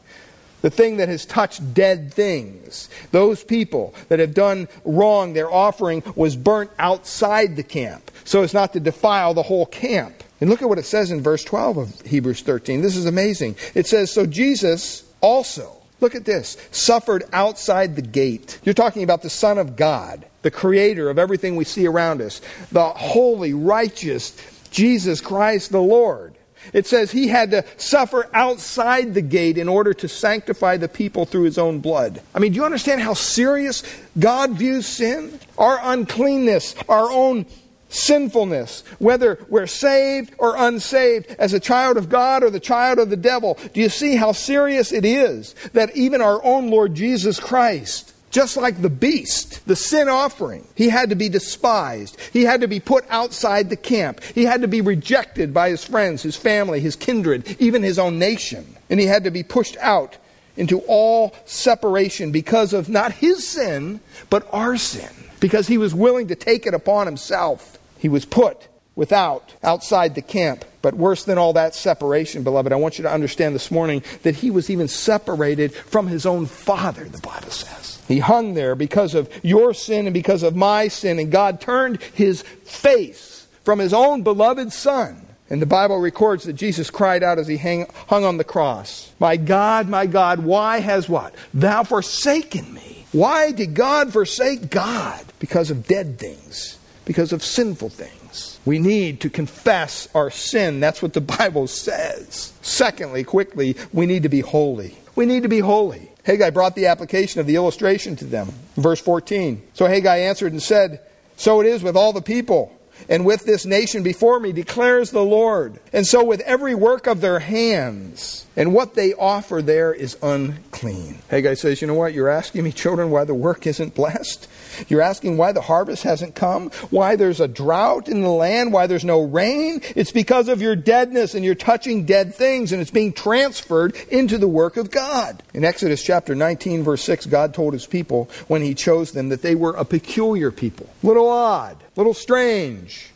the 0.61 0.69
thing 0.69 0.97
that 0.97 1.09
has 1.09 1.25
touched 1.25 1.73
dead 1.73 2.13
things. 2.13 2.89
Those 3.11 3.43
people 3.43 3.93
that 4.09 4.19
have 4.19 4.33
done 4.33 4.67
wrong, 4.85 5.33
their 5.33 5.51
offering 5.51 6.03
was 6.15 6.35
burnt 6.35 6.71
outside 6.79 7.55
the 7.55 7.63
camp, 7.63 8.11
so 8.23 8.43
as 8.43 8.53
not 8.53 8.73
to 8.73 8.79
defile 8.79 9.33
the 9.33 9.43
whole 9.43 9.65
camp. 9.65 10.23
And 10.39 10.49
look 10.49 10.61
at 10.61 10.69
what 10.69 10.77
it 10.77 10.85
says 10.85 11.11
in 11.11 11.21
verse 11.21 11.43
12 11.43 11.77
of 11.77 12.01
Hebrews 12.01 12.41
13. 12.41 12.81
This 12.81 12.95
is 12.95 13.05
amazing. 13.05 13.55
It 13.73 13.87
says, 13.87 14.11
So 14.11 14.25
Jesus 14.25 15.03
also, 15.19 15.77
look 15.99 16.13
at 16.13 16.25
this, 16.25 16.57
suffered 16.71 17.23
outside 17.33 17.95
the 17.95 18.03
gate. 18.03 18.59
You're 18.63 18.73
talking 18.73 19.03
about 19.03 19.23
the 19.23 19.29
Son 19.31 19.57
of 19.57 19.75
God, 19.75 20.25
the 20.43 20.51
creator 20.51 21.09
of 21.09 21.17
everything 21.17 21.55
we 21.55 21.63
see 21.63 21.87
around 21.87 22.21
us, 22.21 22.41
the 22.71 22.89
holy, 22.89 23.53
righteous 23.53 24.37
Jesus 24.69 25.21
Christ 25.21 25.71
the 25.71 25.81
Lord. 25.81 26.36
It 26.73 26.87
says 26.87 27.11
he 27.11 27.27
had 27.27 27.51
to 27.51 27.65
suffer 27.77 28.29
outside 28.33 29.13
the 29.13 29.21
gate 29.21 29.57
in 29.57 29.67
order 29.67 29.93
to 29.93 30.07
sanctify 30.07 30.77
the 30.77 30.87
people 30.87 31.25
through 31.25 31.43
his 31.43 31.57
own 31.57 31.79
blood. 31.79 32.21
I 32.33 32.39
mean, 32.39 32.51
do 32.51 32.57
you 32.57 32.65
understand 32.65 33.01
how 33.01 33.13
serious 33.13 33.83
God 34.17 34.51
views 34.51 34.85
sin? 34.85 35.39
Our 35.57 35.79
uncleanness, 35.81 36.75
our 36.89 37.09
own 37.11 37.45
sinfulness, 37.89 38.83
whether 38.99 39.39
we're 39.49 39.67
saved 39.67 40.33
or 40.37 40.55
unsaved, 40.57 41.27
as 41.39 41.53
a 41.53 41.59
child 41.59 41.97
of 41.97 42.09
God 42.09 42.43
or 42.43 42.49
the 42.49 42.59
child 42.59 42.99
of 42.99 43.09
the 43.09 43.17
devil. 43.17 43.57
Do 43.73 43.81
you 43.81 43.89
see 43.89 44.15
how 44.15 44.33
serious 44.33 44.91
it 44.91 45.05
is 45.05 45.55
that 45.73 45.95
even 45.95 46.21
our 46.21 46.43
own 46.43 46.69
Lord 46.69 46.95
Jesus 46.95 47.39
Christ 47.39 48.13
just 48.29 48.57
like 48.57 48.81
the 48.81 48.89
beast, 48.89 49.65
the 49.67 49.75
sin 49.75 50.09
offering, 50.09 50.67
he 50.75 50.89
had 50.89 51.09
to 51.09 51.15
be 51.15 51.29
despised. 51.29 52.17
He 52.33 52.43
had 52.43 52.61
to 52.61 52.67
be 52.67 52.79
put 52.79 53.05
outside 53.09 53.69
the 53.69 53.77
camp. 53.77 54.21
He 54.23 54.43
had 54.43 54.61
to 54.61 54.67
be 54.67 54.81
rejected 54.81 55.53
by 55.53 55.69
his 55.69 55.83
friends, 55.83 56.23
his 56.23 56.35
family, 56.35 56.79
his 56.79 56.95
kindred, 56.95 57.55
even 57.59 57.83
his 57.83 57.97
own 57.97 58.19
nation. 58.19 58.75
And 58.89 58.99
he 58.99 59.05
had 59.05 59.23
to 59.23 59.31
be 59.31 59.43
pushed 59.43 59.77
out 59.77 60.17
into 60.57 60.79
all 60.87 61.35
separation 61.45 62.31
because 62.31 62.73
of 62.73 62.89
not 62.89 63.11
his 63.13 63.47
sin, 63.47 64.01
but 64.29 64.47
our 64.51 64.75
sin. 64.77 65.09
Because 65.39 65.67
he 65.67 65.77
was 65.77 65.93
willing 65.93 66.27
to 66.27 66.35
take 66.35 66.65
it 66.65 66.73
upon 66.73 67.05
himself. 67.05 67.77
He 67.99 68.09
was 68.09 68.25
put 68.25 68.67
without, 68.95 69.53
outside 69.63 70.15
the 70.15 70.21
camp. 70.21 70.65
But 70.81 70.95
worse 70.95 71.23
than 71.23 71.37
all 71.37 71.53
that 71.53 71.75
separation, 71.75 72.43
beloved, 72.43 72.73
I 72.73 72.77
want 72.77 72.97
you 72.97 73.03
to 73.03 73.11
understand 73.11 73.55
this 73.55 73.71
morning 73.71 74.03
that 74.23 74.35
he 74.35 74.51
was 74.51 74.69
even 74.69 74.87
separated 74.87 75.73
from 75.73 76.07
his 76.07 76.25
own 76.25 76.47
father, 76.47 77.03
the 77.03 77.19
Bible 77.19 77.51
says. 77.51 77.76
He 78.07 78.19
hung 78.19 78.53
there 78.53 78.75
because 78.75 79.13
of 79.13 79.29
your 79.43 79.73
sin 79.73 80.07
and 80.07 80.13
because 80.13 80.43
of 80.43 80.55
my 80.55 80.87
sin, 80.87 81.19
and 81.19 81.31
God 81.31 81.59
turned 81.59 82.01
his 82.13 82.41
face 82.41 83.47
from 83.63 83.79
his 83.79 83.93
own 83.93 84.23
beloved 84.23 84.71
son. 84.71 85.27
And 85.49 85.61
the 85.61 85.65
Bible 85.65 85.99
records 85.99 86.43
that 86.43 86.53
Jesus 86.53 86.89
cried 86.89 87.23
out 87.23 87.39
as 87.39 87.47
he 87.47 87.57
hang, 87.57 87.87
hung 88.07 88.25
on 88.25 88.37
the 88.37 88.43
cross, 88.43 89.11
My 89.19 89.37
God, 89.37 89.87
my 89.87 90.05
God, 90.05 90.39
why 90.39 90.79
has 90.79 91.07
what? 91.07 91.33
Thou 91.53 91.83
forsaken 91.83 92.73
me. 92.73 93.05
Why 93.13 93.51
did 93.51 93.73
God 93.73 94.11
forsake 94.11 94.69
God? 94.69 95.25
Because 95.39 95.71
of 95.71 95.87
dead 95.87 96.19
things, 96.19 96.77
because 97.05 97.31
of 97.31 97.43
sinful 97.43 97.89
things. 97.89 98.59
We 98.65 98.79
need 98.79 99.21
to 99.21 99.29
confess 99.29 100.09
our 100.13 100.29
sin. 100.29 100.81
That's 100.81 101.01
what 101.01 101.13
the 101.13 101.21
Bible 101.39 101.67
says. 101.67 102.51
Secondly, 102.61 103.23
quickly, 103.23 103.77
we 103.93 104.05
need 104.05 104.23
to 104.23 104.29
be 104.29 104.41
holy. 104.41 104.97
We 105.15 105.25
need 105.25 105.43
to 105.43 105.49
be 105.49 105.59
holy. 105.59 106.11
Haggai 106.27 106.49
brought 106.49 106.75
the 106.75 106.87
application 106.87 107.39
of 107.39 107.47
the 107.47 107.55
illustration 107.55 108.17
to 108.17 108.25
them. 108.25 108.49
Verse 108.75 108.99
14. 108.99 109.61
So 109.73 109.85
Haggai 109.85 110.17
answered 110.17 110.51
and 110.51 110.61
said, 110.61 110.99
So 111.37 111.61
it 111.61 111.67
is 111.67 111.81
with 111.81 111.95
all 111.95 112.11
the 112.11 112.21
people 112.21 112.77
and 113.07 113.25
with 113.25 113.45
this 113.45 113.65
nation 113.65 114.03
before 114.03 114.37
me, 114.39 114.51
declares 114.51 115.11
the 115.11 115.23
Lord. 115.23 115.79
And 115.93 116.05
so 116.05 116.25
with 116.25 116.41
every 116.41 116.75
work 116.75 117.07
of 117.07 117.21
their 117.21 117.39
hands, 117.39 118.45
and 118.57 118.73
what 118.73 118.95
they 118.95 119.13
offer 119.13 119.61
there 119.61 119.93
is 119.93 120.17
unclean. 120.23 121.19
Haggai 121.29 121.53
says, 121.53 121.79
You 121.79 121.87
know 121.87 121.93
what? 121.93 122.13
You're 122.13 122.27
asking 122.27 122.63
me, 122.63 122.71
children, 122.71 123.11
why 123.11 123.23
the 123.23 123.35
work 123.35 123.67
isn't 123.67 123.93
blessed? 123.93 124.47
You're 124.87 125.03
asking 125.03 125.37
why 125.37 125.51
the 125.51 125.61
harvest 125.61 126.01
hasn't 126.03 126.33
come? 126.33 126.71
Why 126.89 127.15
there's 127.15 127.39
a 127.39 127.47
drought 127.47 128.09
in 128.09 128.21
the 128.21 128.31
land? 128.31 128.73
Why 128.73 128.87
there's 128.87 129.05
no 129.05 129.23
rain? 129.23 129.81
It's 129.95 130.11
because 130.11 130.49
of 130.49 130.61
your 130.61 130.75
deadness 130.75 131.35
and 131.35 131.45
you're 131.45 131.55
touching 131.55 132.05
dead 132.05 132.33
things 132.33 132.71
and 132.71 132.81
it's 132.81 132.91
being 132.91 133.13
transferred 133.13 133.95
into 134.09 134.39
the 134.39 134.47
work 134.47 134.75
of 134.75 134.89
God. 134.89 135.43
In 135.53 135.63
Exodus 135.63 136.03
chapter 136.03 136.33
19, 136.33 136.83
verse 136.83 137.03
6, 137.03 137.27
God 137.27 137.53
told 137.53 137.73
his 137.73 137.85
people 137.85 138.27
when 138.47 138.63
he 138.63 138.73
chose 138.73 139.11
them 139.11 139.29
that 139.29 139.43
they 139.43 139.53
were 139.53 139.75
a 139.75 139.85
peculiar 139.85 140.49
people, 140.49 140.89
little 141.03 141.29
odd, 141.29 141.77
little 141.95 142.15
strange. 142.15 143.11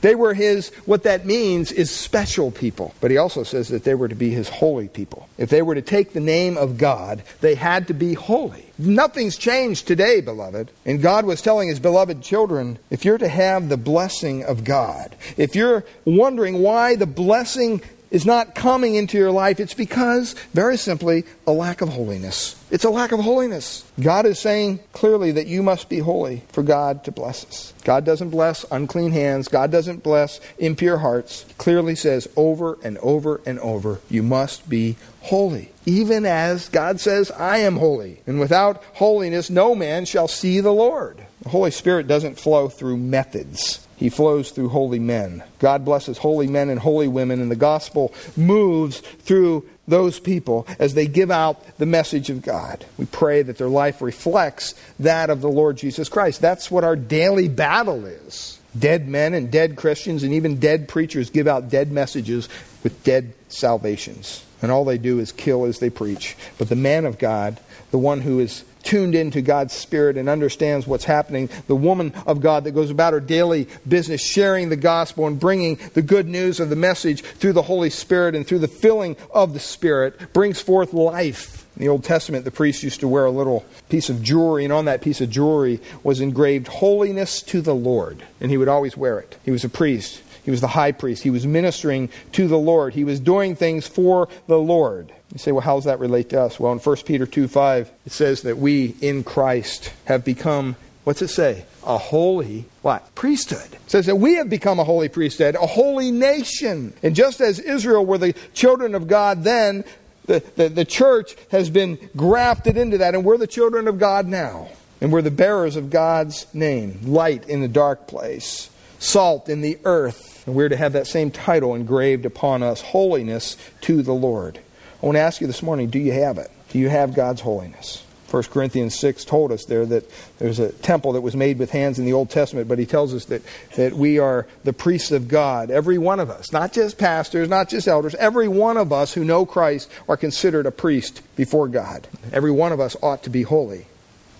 They 0.00 0.14
were 0.14 0.34
his, 0.34 0.68
what 0.84 1.02
that 1.04 1.26
means 1.26 1.72
is 1.72 1.90
special 1.90 2.50
people. 2.50 2.94
But 3.00 3.10
he 3.10 3.16
also 3.16 3.42
says 3.42 3.68
that 3.68 3.84
they 3.84 3.94
were 3.94 4.08
to 4.08 4.14
be 4.14 4.30
his 4.30 4.48
holy 4.48 4.88
people. 4.88 5.28
If 5.38 5.50
they 5.50 5.62
were 5.62 5.74
to 5.74 5.82
take 5.82 6.12
the 6.12 6.20
name 6.20 6.56
of 6.56 6.78
God, 6.78 7.22
they 7.40 7.54
had 7.54 7.88
to 7.88 7.94
be 7.94 8.14
holy. 8.14 8.66
Nothing's 8.78 9.36
changed 9.36 9.86
today, 9.86 10.20
beloved. 10.20 10.70
And 10.84 11.00
God 11.00 11.24
was 11.24 11.40
telling 11.40 11.68
his 11.68 11.80
beloved 11.80 12.22
children 12.22 12.78
if 12.90 13.04
you're 13.04 13.18
to 13.18 13.28
have 13.28 13.68
the 13.68 13.76
blessing 13.76 14.44
of 14.44 14.64
God, 14.64 15.16
if 15.36 15.56
you're 15.56 15.84
wondering 16.04 16.60
why 16.60 16.96
the 16.96 17.06
blessing 17.06 17.80
is 18.10 18.24
not 18.24 18.54
coming 18.54 18.94
into 18.94 19.18
your 19.18 19.30
life, 19.30 19.60
it's 19.60 19.74
because, 19.74 20.34
very 20.54 20.76
simply, 20.76 21.24
a 21.46 21.52
lack 21.52 21.80
of 21.80 21.88
holiness. 21.88 22.60
It's 22.70 22.84
a 22.84 22.90
lack 22.90 23.12
of 23.12 23.20
holiness. 23.20 23.84
God 24.00 24.26
is 24.26 24.38
saying 24.38 24.80
clearly 24.92 25.32
that 25.32 25.46
you 25.46 25.62
must 25.62 25.88
be 25.88 25.98
holy 25.98 26.42
for 26.48 26.62
God 26.62 27.04
to 27.04 27.12
bless 27.12 27.44
us. 27.44 27.74
God 27.84 28.04
doesn't 28.04 28.30
bless 28.30 28.64
unclean 28.70 29.12
hands. 29.12 29.48
God 29.48 29.70
doesn't 29.70 30.02
bless 30.02 30.40
impure 30.58 30.98
hearts. 30.98 31.44
He 31.48 31.54
clearly 31.54 31.94
says 31.94 32.28
over 32.36 32.78
and 32.82 32.98
over 32.98 33.40
and 33.46 33.58
over, 33.60 34.00
you 34.08 34.22
must 34.22 34.68
be 34.68 34.96
holy. 35.20 35.70
Even 35.84 36.26
as 36.26 36.68
God 36.68 37.00
says, 37.00 37.30
I 37.30 37.58
am 37.58 37.76
holy. 37.76 38.20
And 38.26 38.40
without 38.40 38.82
holiness, 38.94 39.50
no 39.50 39.74
man 39.74 40.04
shall 40.04 40.28
see 40.28 40.60
the 40.60 40.72
Lord. 40.72 41.24
The 41.42 41.50
Holy 41.50 41.70
Spirit 41.70 42.08
doesn't 42.08 42.40
flow 42.40 42.68
through 42.68 42.96
methods. 42.96 43.85
He 43.96 44.10
flows 44.10 44.50
through 44.50 44.68
holy 44.68 44.98
men. 44.98 45.42
God 45.58 45.84
blesses 45.84 46.18
holy 46.18 46.46
men 46.46 46.68
and 46.68 46.78
holy 46.78 47.08
women, 47.08 47.40
and 47.40 47.50
the 47.50 47.56
gospel 47.56 48.12
moves 48.36 49.00
through 49.00 49.66
those 49.88 50.20
people 50.20 50.66
as 50.78 50.94
they 50.94 51.06
give 51.06 51.30
out 51.30 51.78
the 51.78 51.86
message 51.86 52.28
of 52.28 52.42
God. 52.42 52.84
We 52.98 53.06
pray 53.06 53.42
that 53.42 53.56
their 53.56 53.68
life 53.68 54.02
reflects 54.02 54.74
that 55.00 55.30
of 55.30 55.40
the 55.40 55.48
Lord 55.48 55.78
Jesus 55.78 56.08
Christ. 56.08 56.40
That's 56.40 56.70
what 56.70 56.84
our 56.84 56.96
daily 56.96 57.48
battle 57.48 58.04
is. 58.04 58.60
Dead 58.78 59.08
men 59.08 59.32
and 59.32 59.50
dead 59.50 59.76
Christians 59.76 60.22
and 60.22 60.34
even 60.34 60.60
dead 60.60 60.88
preachers 60.88 61.30
give 61.30 61.46
out 61.46 61.70
dead 61.70 61.90
messages 61.90 62.48
with 62.82 63.02
dead 63.04 63.32
salvations. 63.48 64.44
And 64.60 64.70
all 64.70 64.84
they 64.84 64.98
do 64.98 65.18
is 65.18 65.32
kill 65.32 65.64
as 65.64 65.78
they 65.78 65.88
preach. 65.90 66.36
But 66.58 66.68
the 66.68 66.76
man 66.76 67.06
of 67.06 67.18
God, 67.18 67.58
the 67.90 67.98
one 67.98 68.20
who 68.20 68.40
is 68.40 68.64
tuned 68.86 69.14
into 69.14 69.42
God's 69.42 69.74
Spirit 69.74 70.16
and 70.16 70.28
understands 70.28 70.86
what's 70.86 71.04
happening. 71.04 71.50
The 71.66 71.76
woman 71.76 72.14
of 72.26 72.40
God 72.40 72.64
that 72.64 72.70
goes 72.70 72.90
about 72.90 73.12
her 73.12 73.20
daily 73.20 73.68
business, 73.86 74.22
sharing 74.22 74.70
the 74.70 74.76
gospel 74.76 75.26
and 75.26 75.38
bringing 75.38 75.78
the 75.92 76.02
good 76.02 76.26
news 76.26 76.60
of 76.60 76.70
the 76.70 76.76
message 76.76 77.22
through 77.22 77.52
the 77.52 77.62
Holy 77.62 77.90
Spirit 77.90 78.34
and 78.34 78.46
through 78.46 78.60
the 78.60 78.68
filling 78.68 79.16
of 79.34 79.52
the 79.52 79.60
Spirit, 79.60 80.32
brings 80.32 80.60
forth 80.60 80.94
life. 80.94 81.66
In 81.76 81.82
the 81.82 81.88
Old 81.88 82.04
Testament, 82.04 82.46
the 82.46 82.50
priest 82.50 82.82
used 82.82 83.00
to 83.00 83.08
wear 83.08 83.26
a 83.26 83.30
little 83.30 83.66
piece 83.90 84.08
of 84.08 84.22
jewelry, 84.22 84.64
and 84.64 84.72
on 84.72 84.86
that 84.86 85.02
piece 85.02 85.20
of 85.20 85.28
jewelry 85.28 85.80
was 86.02 86.22
engraved 86.22 86.68
holiness 86.68 87.42
to 87.42 87.60
the 87.60 87.74
Lord. 87.74 88.22
And 88.40 88.50
he 88.50 88.56
would 88.56 88.68
always 88.68 88.96
wear 88.96 89.18
it. 89.18 89.36
He 89.44 89.50
was 89.50 89.62
a 89.62 89.68
priest. 89.68 90.22
He 90.42 90.50
was 90.50 90.62
the 90.62 90.68
high 90.68 90.92
priest. 90.92 91.24
He 91.24 91.30
was 91.30 91.44
ministering 91.44 92.08
to 92.32 92.48
the 92.48 92.56
Lord. 92.56 92.94
He 92.94 93.04
was 93.04 93.20
doing 93.20 93.56
things 93.56 93.86
for 93.86 94.28
the 94.46 94.58
Lord. 94.58 95.12
You 95.32 95.38
say, 95.38 95.52
well, 95.52 95.60
how 95.60 95.76
does 95.76 95.84
that 95.84 95.98
relate 95.98 96.30
to 96.30 96.40
us? 96.40 96.60
Well, 96.60 96.72
in 96.72 96.78
1 96.78 96.96
Peter 97.04 97.26
2 97.26 97.48
5, 97.48 97.90
it 98.06 98.12
says 98.12 98.42
that 98.42 98.58
we 98.58 98.94
in 99.00 99.24
Christ 99.24 99.92
have 100.04 100.24
become, 100.24 100.76
what's 101.04 101.22
it 101.22 101.28
say? 101.28 101.64
A 101.84 101.98
holy 101.98 102.64
what? 102.82 103.14
Priesthood. 103.14 103.72
It 103.72 103.90
says 103.90 104.06
that 104.06 104.16
we 104.16 104.34
have 104.34 104.48
become 104.48 104.78
a 104.78 104.84
holy 104.84 105.08
priesthood, 105.08 105.54
a 105.56 105.66
holy 105.66 106.10
nation. 106.10 106.92
And 107.02 107.14
just 107.14 107.40
as 107.40 107.58
Israel 107.58 108.06
were 108.06 108.18
the 108.18 108.34
children 108.54 108.94
of 108.94 109.08
God 109.08 109.44
then, 109.44 109.84
the, 110.26 110.42
the, 110.56 110.68
the 110.68 110.84
church 110.84 111.36
has 111.50 111.70
been 111.70 111.98
grafted 112.16 112.76
into 112.76 112.98
that, 112.98 113.14
and 113.14 113.24
we're 113.24 113.38
the 113.38 113.46
children 113.46 113.88
of 113.88 113.98
God 113.98 114.26
now. 114.26 114.68
And 115.00 115.12
we're 115.12 115.22
the 115.22 115.30
bearers 115.30 115.76
of 115.76 115.90
God's 115.90 116.46
name, 116.54 117.00
light 117.04 117.48
in 117.48 117.60
the 117.60 117.68
dark 117.68 118.08
place, 118.08 118.70
salt 118.98 119.48
in 119.48 119.60
the 119.60 119.78
earth 119.84 120.36
and 120.46 120.54
we're 120.54 120.68
to 120.68 120.76
have 120.76 120.92
that 120.92 121.06
same 121.06 121.30
title 121.30 121.74
engraved 121.74 122.24
upon 122.24 122.62
us 122.62 122.80
holiness 122.80 123.56
to 123.82 124.02
the 124.02 124.14
Lord. 124.14 124.60
I 125.02 125.06
want 125.06 125.16
to 125.16 125.20
ask 125.20 125.40
you 125.40 125.46
this 125.46 125.62
morning 125.62 125.90
do 125.90 125.98
you 125.98 126.12
have 126.12 126.38
it? 126.38 126.50
Do 126.70 126.78
you 126.78 126.88
have 126.88 127.14
God's 127.14 127.40
holiness? 127.40 128.02
1 128.30 128.42
Corinthians 128.44 128.98
6 128.98 129.24
told 129.24 129.52
us 129.52 129.64
there 129.66 129.86
that 129.86 130.10
there's 130.38 130.58
a 130.58 130.72
temple 130.72 131.12
that 131.12 131.20
was 131.20 131.36
made 131.36 131.58
with 131.58 131.70
hands 131.70 131.98
in 131.98 132.04
the 132.04 132.12
Old 132.12 132.28
Testament, 132.28 132.66
but 132.66 132.78
he 132.78 132.84
tells 132.86 133.14
us 133.14 133.26
that, 133.26 133.42
that 133.76 133.92
we 133.92 134.18
are 134.18 134.48
the 134.64 134.72
priests 134.72 135.12
of 135.12 135.28
God. 135.28 135.70
Every 135.70 135.96
one 135.96 136.18
of 136.18 136.28
us, 136.28 136.52
not 136.52 136.72
just 136.72 136.98
pastors, 136.98 137.48
not 137.48 137.68
just 137.68 137.86
elders, 137.86 138.16
every 138.16 138.48
one 138.48 138.76
of 138.76 138.92
us 138.92 139.12
who 139.12 139.24
know 139.24 139.46
Christ 139.46 139.88
are 140.08 140.16
considered 140.16 140.66
a 140.66 140.72
priest 140.72 141.22
before 141.36 141.68
God. 141.68 142.08
Every 142.32 142.50
one 142.50 142.72
of 142.72 142.80
us 142.80 142.96
ought 143.00 143.22
to 143.22 143.30
be 143.30 143.42
holy. 143.42 143.86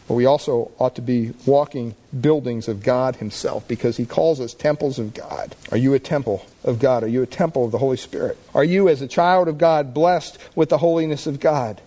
But 0.08 0.14
we 0.14 0.24
also 0.24 0.70
ought 0.78 0.94
to 0.96 1.02
be 1.02 1.32
walking 1.46 1.94
buildings 2.18 2.68
of 2.68 2.82
God 2.82 3.16
Himself 3.16 3.66
because 3.66 3.96
He 3.96 4.06
calls 4.06 4.40
us 4.40 4.54
temples 4.54 4.98
of 4.98 5.14
God. 5.14 5.56
Are 5.72 5.76
you 5.76 5.94
a 5.94 5.98
temple 5.98 6.46
of 6.64 6.78
God? 6.78 7.02
Are 7.02 7.08
you 7.08 7.22
a 7.22 7.26
temple 7.26 7.64
of 7.64 7.72
the 7.72 7.78
Holy 7.78 7.96
Spirit? 7.96 8.38
Are 8.54 8.64
you, 8.64 8.88
as 8.88 9.02
a 9.02 9.08
child 9.08 9.48
of 9.48 9.58
God, 9.58 9.92
blessed 9.92 10.38
with 10.54 10.68
the 10.68 10.78
holiness 10.78 11.26
of 11.26 11.40
God? 11.40 11.80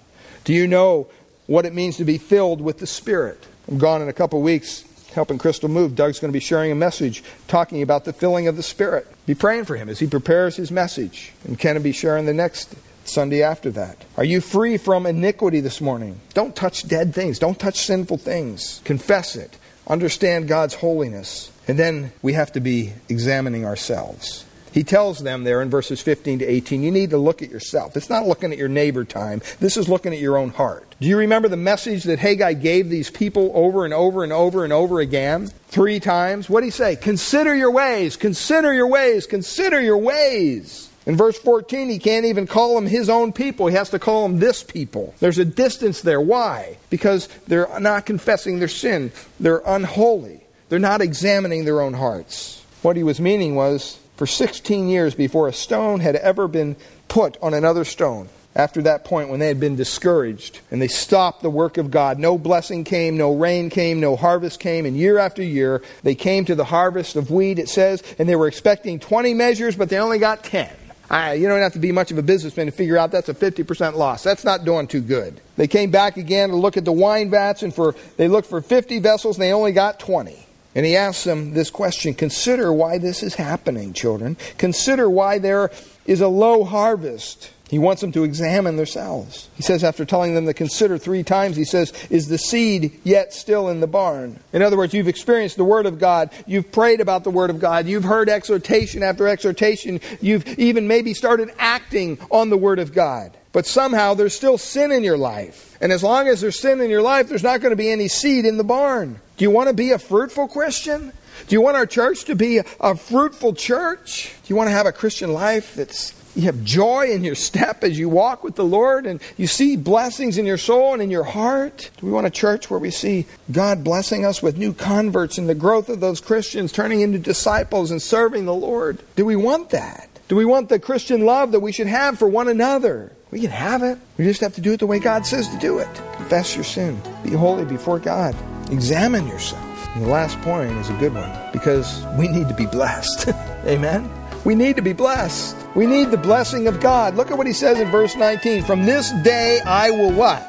Do 0.44 0.54
you 0.54 0.68
know 0.68 1.08
what 1.48 1.66
it 1.66 1.74
means 1.74 1.98
to 1.98 2.06
be 2.06 2.18
filled 2.18 2.62
with 2.62 2.80
the 2.80 2.88
Spirit? 2.88 3.46
I'm 3.68 3.78
gone 3.78 4.02
in 4.02 4.10
a 4.10 4.14
couple 4.14 4.42
weeks 4.42 4.84
helping 5.14 5.38
Crystal 5.38 5.70
move. 5.70 5.96
Doug's 5.96 6.20
going 6.20 6.32
to 6.32 6.38
be 6.38 6.44
sharing 6.44 6.72
a 6.72 6.76
message 6.76 7.24
talking 7.48 7.82
about 7.82 8.06
the 8.06 8.14
filling 8.14 8.48
of 8.48 8.56
the 8.56 8.64
Spirit. 8.64 9.08
Be 9.26 9.36
praying 9.36 9.66
for 9.66 9.76
him 9.76 9.90
as 9.90 10.00
he 10.00 10.08
prepares 10.08 10.56
his 10.56 10.72
message. 10.72 11.34
And 11.46 11.58
Ken 11.58 11.76
will 11.76 11.84
be 11.84 11.92
sharing 11.92 12.26
the 12.26 12.34
next 12.34 12.76
Sunday 13.10 13.44
after 13.44 13.72
that? 13.72 14.06
Are 14.18 14.24
you 14.24 14.42
free 14.42 14.78
from 14.78 15.06
iniquity 15.06 15.60
this 15.60 15.82
morning? 15.82 16.20
Don't 16.34 16.56
touch 16.56 16.88
dead 16.88 17.14
things. 17.14 17.40
Don't 17.40 17.60
touch 17.60 17.80
sinful 17.80 18.18
things. 18.18 18.82
Confess 18.84 19.36
it. 19.36 19.58
Understand 19.88 20.48
God's 20.48 20.76
holiness. 20.76 21.52
And 21.68 21.78
then 21.78 22.12
we 22.22 22.34
have 22.34 22.52
to 22.54 22.60
be 22.60 22.94
examining 23.10 23.66
ourselves. 23.66 24.46
He 24.72 24.84
tells 24.84 25.20
them 25.20 25.44
there 25.44 25.62
in 25.62 25.70
verses 25.70 26.02
15 26.02 26.40
to 26.40 26.46
18, 26.46 26.84
you 26.84 26.92
need 26.92 27.10
to 27.10 27.18
look 27.18 27.42
at 27.42 27.50
yourself. 27.50 27.98
It's 27.98 28.10
not 28.10 28.28
looking 28.28 28.52
at 28.52 28.58
your 28.58 28.68
neighbor 28.70 29.04
time. 29.04 29.42
This 29.60 29.78
is 29.78 29.90
looking 29.90 30.14
at 30.14 30.20
your 30.20 30.38
own 30.38 30.50
heart. 30.50 30.96
Do 31.00 31.08
you 31.08 31.18
remember 31.18 31.48
the 31.48 31.58
message 31.58 32.04
that 32.04 32.20
Haggai 32.20 32.54
gave 32.54 32.90
these 32.90 33.10
people 33.10 33.52
over 33.56 33.86
and 33.86 33.94
over 33.94 34.24
and 34.24 34.32
over 34.32 34.64
and 34.64 34.74
over 34.74 35.00
again? 35.00 35.48
Three 35.70 36.00
times. 36.00 36.50
What 36.50 36.62
did 36.62 36.68
he 36.68 36.72
say? 36.72 36.96
Consider 36.96 37.56
your 37.56 37.72
ways, 37.72 38.16
consider 38.16 38.74
your 38.74 38.88
ways, 38.88 39.26
consider 39.26 39.82
your 39.82 39.98
ways. 39.98 40.89
In 41.10 41.18
verse 41.18 41.40
14, 41.40 41.90
he 41.90 41.98
can't 41.98 42.28
even 42.28 42.46
call 42.46 42.76
them 42.76 42.86
his 42.86 43.10
own 43.10 43.34
people. 43.34 43.66
He 43.66 43.76
has 43.76 43.90
to 43.90 43.98
call 43.98 44.28
them 44.28 44.38
this 44.38 44.62
people. 44.62 45.16
There's 45.20 45.40
a 45.40 45.44
distance 45.44 46.02
there. 46.02 46.22
Why? 46.22 46.78
Because 46.92 47.28
they're 47.48 47.68
not 47.80 48.06
confessing 48.06 48.60
their 48.60 48.68
sin. 48.68 49.12
They're 49.40 49.64
unholy. 49.66 50.42
They're 50.70 50.78
not 50.78 51.02
examining 51.02 51.66
their 51.66 51.82
own 51.82 51.96
hearts. 51.96 52.64
What 52.84 52.96
he 52.96 53.02
was 53.02 53.20
meaning 53.20 53.56
was 53.56 53.98
for 54.18 54.28
16 54.28 54.88
years 54.88 55.16
before 55.16 55.48
a 55.48 55.52
stone 55.52 56.00
had 56.00 56.16
ever 56.16 56.48
been 56.48 56.76
put 57.08 57.38
on 57.42 57.56
another 57.56 57.86
stone, 57.86 58.30
after 58.56 58.84
that 58.84 59.04
point 59.04 59.30
when 59.30 59.40
they 59.40 59.48
had 59.48 59.60
been 59.60 59.76
discouraged 59.76 60.60
and 60.70 60.80
they 60.80 60.88
stopped 60.88 61.42
the 61.42 61.50
work 61.50 61.78
of 61.78 61.90
God. 61.90 62.20
No 62.20 62.38
blessing 62.38 62.84
came, 62.84 63.18
no 63.18 63.34
rain 63.36 63.72
came, 63.72 64.00
no 64.00 64.16
harvest 64.16 64.60
came, 64.60 64.86
and 64.86 64.96
year 64.96 65.18
after 65.18 65.42
year 65.42 65.82
they 66.04 66.14
came 66.14 66.46
to 66.46 66.54
the 66.54 66.66
harvest 66.66 67.16
of 67.16 67.32
wheat, 67.32 67.58
it 67.58 67.68
says, 67.68 68.04
and 68.20 68.30
they 68.30 68.36
were 68.36 68.48
expecting 68.48 69.00
20 69.00 69.34
measures, 69.34 69.76
but 69.76 69.90
they 69.90 69.98
only 69.98 70.20
got 70.20 70.44
10. 70.44 70.70
I, 71.10 71.34
you 71.34 71.48
don't 71.48 71.62
have 71.62 71.74
to 71.74 71.80
be 71.80 71.92
much 71.92 72.12
of 72.12 72.18
a 72.18 72.24
businessman 72.24 72.68
to 72.68 72.72
figure 72.72 72.98
out 72.98 73.12
that's 73.12 73.30
a 73.30 73.34
50% 73.34 73.96
loss. 73.96 74.24
That's 74.24 74.44
not 74.44 74.64
doing 74.64 74.88
too 74.88 75.02
good. 75.02 75.42
They 75.58 75.68
came 75.68 75.90
back 75.90 76.18
again 76.18 76.50
to 76.50 76.56
look 76.56 76.78
at 76.78 76.86
the 76.86 76.92
wine 76.92 77.32
vats, 77.32 77.64
and 77.64 77.74
for 77.74 77.96
they 78.18 78.28
looked 78.28 78.48
for 78.48 78.62
50 78.62 79.00
vessels, 79.00 79.38
and 79.38 79.44
they 79.44 79.52
only 79.52 79.72
got 79.72 80.00
20. 80.00 80.46
And 80.76 80.86
he 80.86 80.96
asked 80.96 81.26
them 81.26 81.54
this 81.54 81.72
question 81.72 82.14
Consider 82.14 82.72
why 82.72 83.00
this 83.00 83.24
is 83.24 83.36
happening, 83.36 83.94
children. 83.94 84.38
Consider 84.58 85.10
why 85.10 85.40
there 85.40 85.72
is 86.06 86.22
a 86.22 86.28
low 86.28 86.64
harvest. 86.64 87.52
He 87.70 87.78
wants 87.78 88.02
them 88.02 88.12
to 88.14 88.24
examine 88.24 88.78
themselves. 88.78 89.48
He 89.56 89.62
says, 89.62 89.84
after 89.84 90.04
telling 90.04 90.34
them 90.34 90.48
to 90.48 90.56
consider 90.56 90.98
three 90.98 91.22
times, 91.22 91.56
he 91.56 91.64
says, 91.64 91.94
Is 92.10 92.28
the 92.28 92.40
seed 92.40 93.00
yet 93.04 93.32
still 93.32 93.70
in 93.70 93.80
the 93.80 93.88
barn? 93.88 94.40
In 94.52 94.64
other 94.64 94.76
words, 94.76 94.96
you've 94.96 95.08
experienced 95.08 95.56
the 95.56 95.64
Word 95.64 95.86
of 95.86 96.00
God. 96.00 96.32
You've 96.48 96.72
prayed 96.72 97.00
about 97.00 97.24
the 97.24 97.30
Word 97.30 97.52
of 97.52 97.60
God. 97.60 97.86
You've 97.86 98.04
heard 98.04 98.28
exhortation 98.28 99.04
after 99.04 99.28
exhortation. 99.28 100.02
You've 100.20 100.48
even 100.58 100.88
maybe 100.88 101.14
started 101.14 101.52
acting 101.60 102.18
on 102.32 102.50
the 102.50 102.58
Word 102.58 102.80
of 102.80 102.92
God. 102.92 103.38
But 103.52 103.68
somehow 103.68 104.16
there's 104.16 104.36
still 104.36 104.58
sin 104.58 104.92
in 104.92 105.04
your 105.04 105.18
life. 105.18 105.78
And 105.80 105.92
as 105.92 106.02
long 106.02 106.28
as 106.28 106.42
there's 106.42 106.60
sin 106.60 106.82
in 106.82 106.90
your 106.90 107.04
life, 107.04 107.30
there's 107.30 107.44
not 107.44 107.62
going 107.62 107.72
to 107.72 107.76
be 107.76 107.92
any 107.92 108.08
seed 108.08 108.46
in 108.46 108.58
the 108.58 108.64
barn. 108.64 109.20
Do 109.38 109.46
you 109.46 109.52
want 109.52 109.70
to 109.70 109.76
be 109.76 109.92
a 109.92 110.00
fruitful 110.00 110.48
Christian? 110.48 111.14
Do 111.48 111.56
you 111.56 111.62
want 111.62 111.78
our 111.78 111.86
church 111.86 112.26
to 112.26 112.36
be 112.36 112.62
a 112.80 112.96
fruitful 112.96 113.54
church? 113.54 114.34
Do 114.44 114.52
you 114.52 114.56
want 114.56 114.70
to 114.70 114.74
have 114.74 114.86
a 114.86 114.92
Christian 114.92 115.34
life 115.34 115.76
that's 115.76 116.14
you 116.40 116.46
have 116.46 116.64
joy 116.64 117.12
in 117.12 117.24
your 117.24 117.36
step 117.36 117.84
as 117.84 117.98
you 117.98 118.10
walk 118.10 118.44
with 118.44 118.56
the 118.56 118.66
Lord 118.66 119.06
and 119.06 119.22
you 119.38 119.48
see 119.48 119.76
blessings 119.76 120.38
in 120.38 120.46
your 120.46 120.58
soul 120.58 120.94
and 120.94 121.02
in 121.02 121.12
your 121.12 121.24
heart? 121.24 121.90
Do 121.98 122.06
we 122.06 122.12
want 122.12 122.28
a 122.28 122.32
church 122.32 122.70
where 122.70 122.80
we 122.80 122.92
see 122.92 123.26
God 123.52 123.84
blessing 123.84 124.26
us 124.26 124.42
with 124.42 124.58
new 124.58 124.74
converts 124.74 125.38
and 125.38 125.50
the 125.50 125.56
growth 125.56 125.90
of 125.90 126.00
those 126.00 126.22
Christians 126.22 126.72
turning 126.72 127.02
into 127.02 127.20
disciples 127.20 127.92
and 127.92 128.02
serving 128.02 128.46
the 128.46 128.54
Lord? 128.54 129.04
Do 129.16 129.26
we 129.26 129.36
want 129.36 129.70
that? 129.72 130.10
Do 130.28 130.36
we 130.36 130.46
want 130.46 130.70
the 130.70 130.80
Christian 130.80 131.26
love 131.26 131.52
that 131.52 131.60
we 131.60 131.72
should 131.72 131.88
have 131.88 132.20
for 132.20 132.28
one 132.28 132.48
another? 132.48 133.12
We 133.32 133.42
can 133.42 133.52
have 133.52 133.84
it. 133.84 133.98
We 134.18 134.26
just 134.26 134.42
have 134.42 134.56
to 134.56 134.62
do 134.62 134.74
it 134.74 134.80
the 134.80 134.88
way 134.88 135.00
God 135.00 135.26
says 135.26 135.48
to 135.50 135.58
do 135.58 135.80
it. 135.80 135.94
Confess 136.14 136.56
your 136.56 136.64
sin. 136.64 137.02
Be 137.24 137.32
holy 137.32 137.66
before 137.66 138.00
God. 138.00 138.36
Examine 138.72 139.28
yourself. 139.28 139.66
And 139.96 140.04
the 140.04 140.10
last 140.10 140.40
point 140.42 140.72
is 140.72 140.90
a 140.90 140.94
good 140.94 141.14
one 141.14 141.52
because 141.52 142.06
we 142.18 142.28
need 142.28 142.48
to 142.48 142.54
be 142.54 142.68
blessed. 142.68 143.28
Amen? 143.66 144.19
We 144.46 144.56
need 144.56 144.76
to 144.78 144.82
be 144.82 144.94
blessed. 144.94 145.58
We 145.76 145.86
need 145.86 146.12
the 146.12 146.18
blessing 146.18 146.68
of 146.68 146.80
God. 146.80 147.16
Look 147.16 147.30
at 147.30 147.38
what 147.38 147.48
he 147.48 147.54
says 147.54 147.80
in 147.80 147.90
verse 147.90 148.16
19. 148.16 148.64
From 148.64 148.86
this 148.86 149.12
day 149.24 149.60
I 149.66 149.92
will 149.92 150.12
what? 150.12 150.42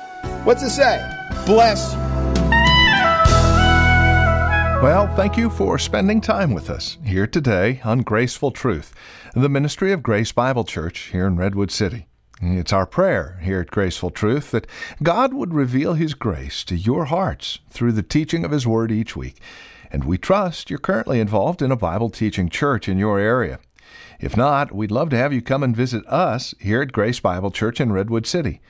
What's 0.44 0.62
it 0.62 0.70
say? 0.70 0.98
Bless 1.44 1.92
you. 1.92 2.00
Well, 4.82 5.14
thank 5.14 5.36
you 5.36 5.50
for 5.50 5.78
spending 5.78 6.22
time 6.22 6.54
with 6.54 6.70
us 6.70 6.96
here 7.04 7.26
today 7.26 7.82
on 7.84 8.00
Graceful 8.00 8.50
Truth, 8.50 8.94
the 9.34 9.50
ministry 9.50 9.92
of 9.92 10.02
Grace 10.02 10.32
Bible 10.32 10.64
Church 10.64 11.10
here 11.12 11.26
in 11.26 11.36
Redwood 11.36 11.70
City. 11.70 12.06
It's 12.40 12.72
our 12.72 12.86
prayer 12.86 13.38
here 13.42 13.60
at 13.60 13.70
Graceful 13.70 14.08
Truth 14.10 14.52
that 14.52 14.66
God 15.02 15.34
would 15.34 15.52
reveal 15.52 15.92
His 15.92 16.14
grace 16.14 16.64
to 16.64 16.76
your 16.76 17.06
hearts 17.06 17.58
through 17.68 17.92
the 17.92 18.02
teaching 18.02 18.42
of 18.42 18.52
His 18.52 18.66
Word 18.66 18.90
each 18.90 19.14
week. 19.14 19.38
And 19.90 20.04
we 20.04 20.16
trust 20.16 20.70
you're 20.70 20.78
currently 20.78 21.20
involved 21.20 21.60
in 21.60 21.70
a 21.70 21.76
Bible 21.76 22.08
teaching 22.08 22.48
church 22.48 22.88
in 22.88 22.96
your 22.96 23.18
area. 23.18 23.58
If 24.20 24.36
not, 24.36 24.70
we'd 24.70 24.90
love 24.90 25.08
to 25.10 25.16
have 25.16 25.32
you 25.32 25.40
come 25.40 25.62
and 25.62 25.74
visit 25.74 26.06
us 26.06 26.54
here 26.60 26.82
at 26.82 26.92
Grace 26.92 27.20
Bible 27.20 27.50
Church 27.50 27.80
in 27.80 27.90
Redwood 27.90 28.26
City. 28.26 28.60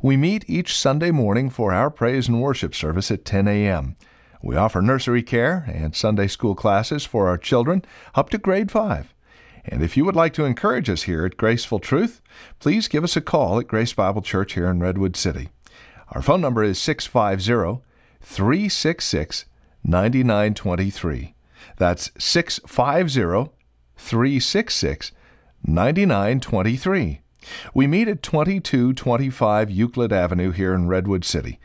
We 0.00 0.16
meet 0.16 0.48
each 0.48 0.76
Sunday 0.76 1.10
morning 1.10 1.50
for 1.50 1.72
our 1.72 1.90
praise 1.90 2.28
and 2.28 2.40
worship 2.40 2.76
service 2.76 3.10
at 3.10 3.24
10 3.24 3.48
a.m. 3.48 3.96
We 4.40 4.54
offer 4.54 4.80
nursery 4.80 5.24
care 5.24 5.64
and 5.66 5.96
Sunday 5.96 6.28
school 6.28 6.54
classes 6.54 7.04
for 7.04 7.28
our 7.28 7.36
children 7.36 7.84
up 8.14 8.30
to 8.30 8.38
grade 8.38 8.70
5. 8.70 9.12
And 9.64 9.82
if 9.82 9.96
you 9.96 10.04
would 10.04 10.14
like 10.14 10.32
to 10.34 10.44
encourage 10.44 10.88
us 10.88 11.02
here 11.02 11.26
at 11.26 11.36
Graceful 11.36 11.80
Truth, 11.80 12.22
please 12.60 12.86
give 12.86 13.02
us 13.02 13.16
a 13.16 13.20
call 13.20 13.58
at 13.58 13.66
Grace 13.66 13.92
Bible 13.92 14.22
Church 14.22 14.52
here 14.52 14.68
in 14.68 14.78
Redwood 14.78 15.16
City. 15.16 15.48
Our 16.10 16.22
phone 16.22 16.40
number 16.40 16.62
is 16.62 16.78
650 16.78 17.82
366 18.22 19.44
9923. 19.82 21.34
That's 21.78 22.12
650 22.16 23.59
366 24.00 25.12
9923. 25.64 27.20
We 27.74 27.86
meet 27.86 28.08
at 28.08 28.22
2225 28.22 29.70
Euclid 29.70 30.12
Avenue 30.12 30.50
here 30.50 30.74
in 30.74 30.88
Redwood 30.88 31.24
City. 31.24 31.60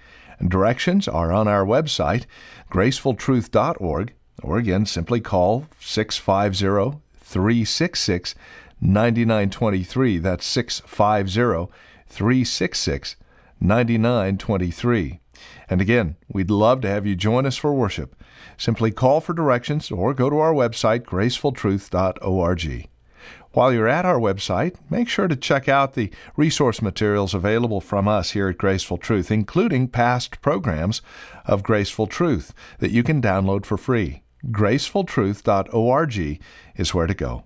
Directions 0.46 1.08
are 1.08 1.32
on 1.32 1.48
our 1.48 1.66
website, 1.66 2.26
gracefultruth.org, 2.70 4.14
or 4.44 4.58
again, 4.58 4.86
simply 4.86 5.22
call 5.22 5.66
650 5.80 7.00
366 7.18 8.36
9923. 8.82 10.18
That's 10.20 10.46
650 10.46 11.74
366 12.08 13.16
9923. 13.60 15.20
And 15.70 15.82
again, 15.82 16.16
we'd 16.28 16.52
love 16.52 16.82
to 16.82 16.90
have 16.90 17.08
you 17.08 17.16
join 17.16 17.46
us 17.46 17.58
for 17.58 17.74
worship. 17.74 18.16
Simply 18.58 18.92
call 18.92 19.22
for 19.22 19.34
directions 19.34 19.92
or 19.92 20.14
go 20.14 20.30
to 20.30 20.40
our 20.40 20.54
website, 20.54 21.02
gracefultruth.org. 21.02 22.90
While 23.52 23.72
you're 23.72 23.88
at 23.88 24.06
our 24.06 24.20
website, 24.20 24.76
make 24.90 25.08
sure 25.08 25.30
to 25.30 25.36
check 25.36 25.70
out 25.70 25.94
the 25.94 26.12
resource 26.36 26.82
materials 26.82 27.34
available 27.34 27.80
from 27.80 28.08
us 28.08 28.32
here 28.32 28.50
at 28.50 28.58
Graceful 28.58 28.98
Truth, 28.98 29.32
including 29.32 29.88
past 29.88 30.42
programs 30.42 31.02
of 31.46 31.64
Graceful 31.64 32.08
Truth 32.08 32.54
that 32.80 32.92
you 32.92 33.02
can 33.02 33.22
download 33.22 33.66
for 33.66 33.78
free. 33.78 34.24
gracefultruth.org 34.52 36.42
is 36.76 36.94
where 36.94 37.08
to 37.08 37.14
go. 37.14 37.46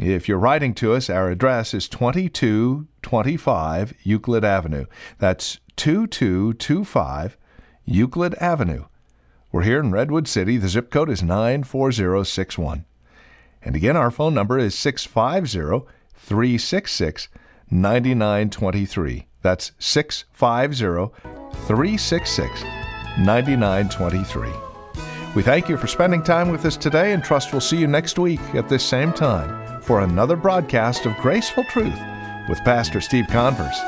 If 0.00 0.28
you're 0.28 0.38
writing 0.38 0.72
to 0.74 0.94
us, 0.94 1.10
our 1.10 1.30
address 1.30 1.74
is 1.74 1.88
2225 1.88 3.94
Euclid 4.04 4.44
Avenue. 4.44 4.84
That's 5.18 5.58
2225 5.76 7.36
Euclid 7.84 8.34
Avenue. 8.34 8.84
We're 9.52 9.62
here 9.62 9.80
in 9.80 9.90
Redwood 9.90 10.28
City. 10.28 10.58
The 10.58 10.68
zip 10.68 10.90
code 10.90 11.10
is 11.10 11.24
94061. 11.24 12.84
And 13.62 13.76
again, 13.76 13.96
our 13.96 14.12
phone 14.12 14.32
number 14.32 14.58
is 14.58 14.76
650 14.76 15.86
366 16.14 17.28
9923. 17.68 19.26
That's 19.42 19.72
650 19.80 21.12
366 21.66 22.62
9923. 23.18 24.50
We 25.34 25.42
thank 25.42 25.68
you 25.68 25.76
for 25.76 25.88
spending 25.88 26.22
time 26.22 26.50
with 26.50 26.64
us 26.64 26.76
today 26.76 27.12
and 27.12 27.22
trust 27.22 27.52
we'll 27.52 27.60
see 27.60 27.76
you 27.76 27.88
next 27.88 28.20
week 28.20 28.40
at 28.54 28.68
this 28.68 28.84
same 28.84 29.12
time 29.12 29.82
for 29.82 30.00
another 30.00 30.36
broadcast 30.36 31.06
of 31.06 31.16
Graceful 31.16 31.64
Truth 31.64 31.98
with 32.48 32.58
Pastor 32.64 33.00
Steve 33.00 33.26
Converse. 33.28 33.80